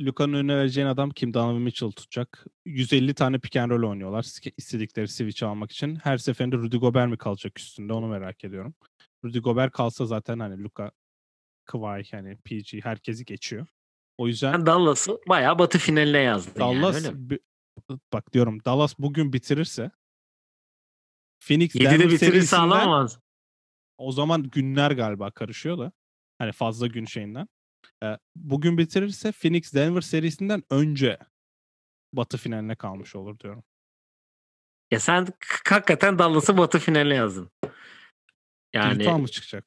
[0.00, 1.34] Luka'nın önüne vereceğin adam kim?
[1.34, 2.46] Donovan Mitchell tutacak.
[2.64, 4.26] 150 tane pick and roll oynuyorlar.
[4.56, 5.96] istedikleri switch almak için.
[5.96, 8.74] Her seferinde Rudy Gobert mi kalacak üstünde onu merak ediyorum.
[9.24, 10.90] Rudy Gobert kalsa zaten hani Luka,
[11.64, 13.66] Kawhi yani PG herkesi geçiyor.
[14.18, 17.40] O yüzden Ben Dallas'ı bayağı batı finaline yazdın yani Dallas bi-
[18.12, 19.90] bak diyorum Dallas bugün bitirirse
[21.40, 23.18] Phoenix 7'de Denver bitirirse alamaz.
[23.98, 25.92] o zaman günler galiba karışıyor da
[26.38, 27.48] hani fazla gün şeyinden.
[28.36, 31.18] Bugün bitirirse Phoenix Denver serisinden önce
[32.12, 33.64] Batı finaline kalmış olur diyorum.
[34.90, 35.26] Ya sen
[35.68, 37.50] hakikaten Dallas'ı batı finaline yazdın.
[38.72, 39.64] Yani Utah mı çıkacak?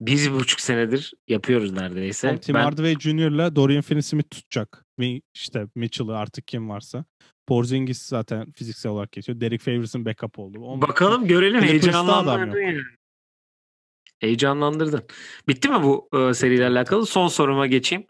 [0.00, 2.28] bir buçuk senedir yapıyoruz neredeyse.
[2.28, 4.86] Tom Tim Ben- Hardaway Jr.'la Dorian Finney-Smith tutacak.
[5.34, 7.04] İşte Mitchell'ı artık kim varsa.
[7.46, 9.40] Porzingis zaten fiziksel olarak geçiyor.
[9.40, 10.58] Derek Favors'ın backup oldu.
[10.60, 11.64] Onun- Bakalım görelim yok.
[11.64, 12.82] yani.
[14.20, 15.04] Heyecanlandırdın.
[15.48, 17.06] Bitti mi bu e, seriyle alakalı?
[17.06, 18.06] Son soruma geçeyim.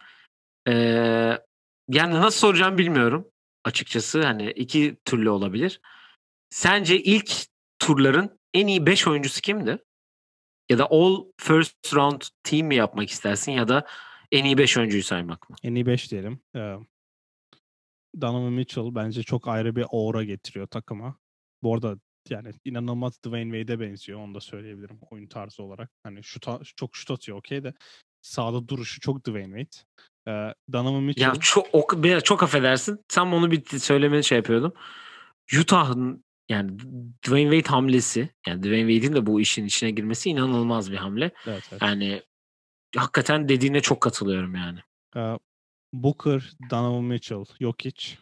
[0.69, 0.73] Ee,
[1.89, 3.29] yani nasıl soracağım bilmiyorum.
[3.65, 5.81] Açıkçası hani iki türlü olabilir.
[6.51, 7.33] Sence ilk
[7.79, 9.79] turların en iyi 5 oyuncusu kimdi?
[10.71, 13.87] Ya da all first round team mi yapmak istersin ya da
[14.33, 15.57] en iyi 5 oyuncuyu saymak mı?
[15.63, 16.41] En iyi 5 diyelim.
[16.57, 16.75] Ee,
[18.21, 21.17] Donovan Mitchell bence çok ayrı bir aura getiriyor takıma.
[21.63, 21.97] Bu arada
[22.31, 24.21] yani inanılmaz Dwayne Wade'e benziyor.
[24.21, 25.91] Onu da söyleyebilirim oyun tarzı olarak.
[26.03, 27.75] Hani şut, çok şut atıyor okey de
[28.23, 29.85] sağda duruşu çok Dwayne Wade.
[30.29, 33.05] Ee, Donovan Mitchell Ya çok o, bir- çok affedersin.
[33.09, 34.73] Sen onu bir söylemeni şey yapıyordum.
[35.61, 36.79] Utah'ın yani
[37.27, 41.31] Dwayne Wade hamlesi yani Dwayne Wade'in de bu işin içine girmesi inanılmaz bir hamle.
[41.47, 41.83] evet, evet.
[41.83, 42.23] Yani
[42.97, 44.81] hakikaten dediğine çok katılıyorum yani.
[45.17, 45.39] Ee,
[45.93, 48.17] Booker, Donovan Mitchell, Jokic,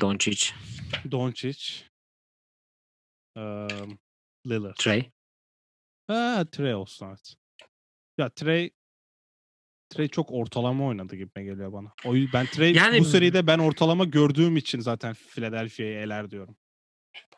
[0.00, 0.52] Doncic,
[1.10, 1.84] Doncic,
[3.36, 3.68] ee,
[4.46, 4.74] Lillard.
[4.76, 5.10] Trey.
[6.06, 7.34] Ha, Trey olsun evet.
[8.18, 8.70] Ya Trey
[9.90, 11.92] Trey çok ortalama oynadı gibi geliyor bana.
[12.04, 16.56] O ben Trey Yani- bu seride ben ortalama gördüğüm için zaten Philadelphia'yı eler diyorum.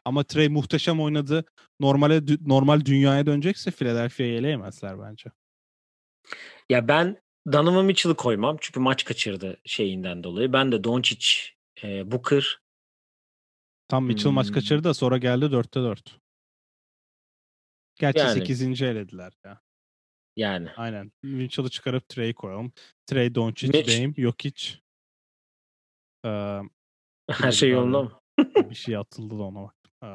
[0.06, 1.44] Ama Trey muhteşem oynadı.
[1.80, 5.30] Normale normal dünyaya dönecekse Philadelphia'yı eleyemezler bence.
[6.70, 10.52] Ya ben Donovan Mitchell'ı koymam çünkü maç kaçırdı şeyinden dolayı.
[10.52, 11.26] Ben de Doncic,
[11.82, 12.58] e, Booker,
[13.88, 14.54] Tam Mitchell maç Hmm.
[14.54, 16.18] kaçırdı da sonra geldi 4'te 4.
[17.98, 18.32] Gerçi Yani.
[18.32, 18.84] 8.
[18.84, 19.60] elediler ya.
[20.36, 21.12] yani Aynen.
[21.22, 22.72] Mitchell'ı çıkarıp Trey'i koyalım.
[23.06, 24.74] Trey, Doncic, Mitch- Dame, Jokic.
[26.24, 26.60] Ee,
[27.30, 28.20] her şey yolunda mı?
[28.70, 29.74] bir şey atıldı da ona bak.
[30.02, 30.06] Ee,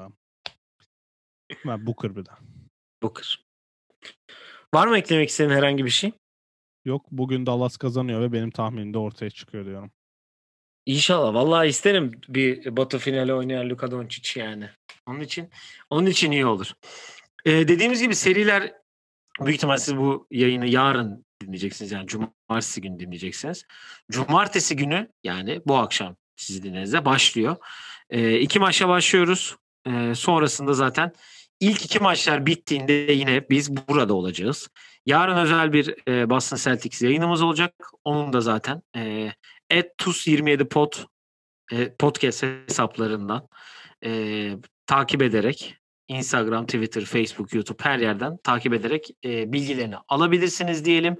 [1.66, 2.30] ben Booker bir de.
[3.04, 3.46] Booker.
[4.74, 6.12] Var mı eklemek istediğin herhangi bir şey?
[6.86, 9.92] Yok bugün Dallas kazanıyor ve benim tahminim de ortaya çıkıyor diyorum.
[10.86, 11.34] İnşallah.
[11.34, 14.70] Vallahi isterim bir Batı finali oynayan Luka Doncic yani.
[15.08, 15.50] Onun için
[15.90, 16.72] onun için iyi olur.
[17.46, 18.74] Ee, dediğimiz gibi seriler
[19.42, 21.92] büyük ihtimal siz bu yayını yarın dinleyeceksiniz.
[21.92, 23.66] Yani cumartesi günü dinleyeceksiniz.
[24.12, 27.56] Cumartesi günü yani bu akşam sizi dinlediğinizde başlıyor.
[28.10, 29.56] Ee, iki maçla başlıyoruz.
[29.88, 31.12] Ee, sonrasında zaten
[31.60, 34.70] ilk iki maçlar bittiğinde yine biz burada olacağız.
[35.06, 37.92] Yarın özel bir e, Boston Celtics yayınımız olacak.
[38.04, 39.32] Onun da zaten e,
[39.72, 41.06] @tus27pod
[41.72, 43.48] e, podcast hesaplarından
[44.06, 44.52] e,
[44.86, 45.76] takip ederek
[46.08, 51.18] Instagram, Twitter, Facebook, YouTube her yerden takip ederek e, bilgilerini alabilirsiniz diyelim.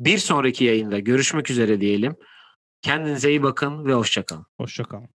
[0.00, 2.16] Bir sonraki yayında görüşmek üzere diyelim.
[2.82, 4.46] Kendinize iyi bakın ve hoşçakalın.
[4.60, 5.19] Hoşçakalın.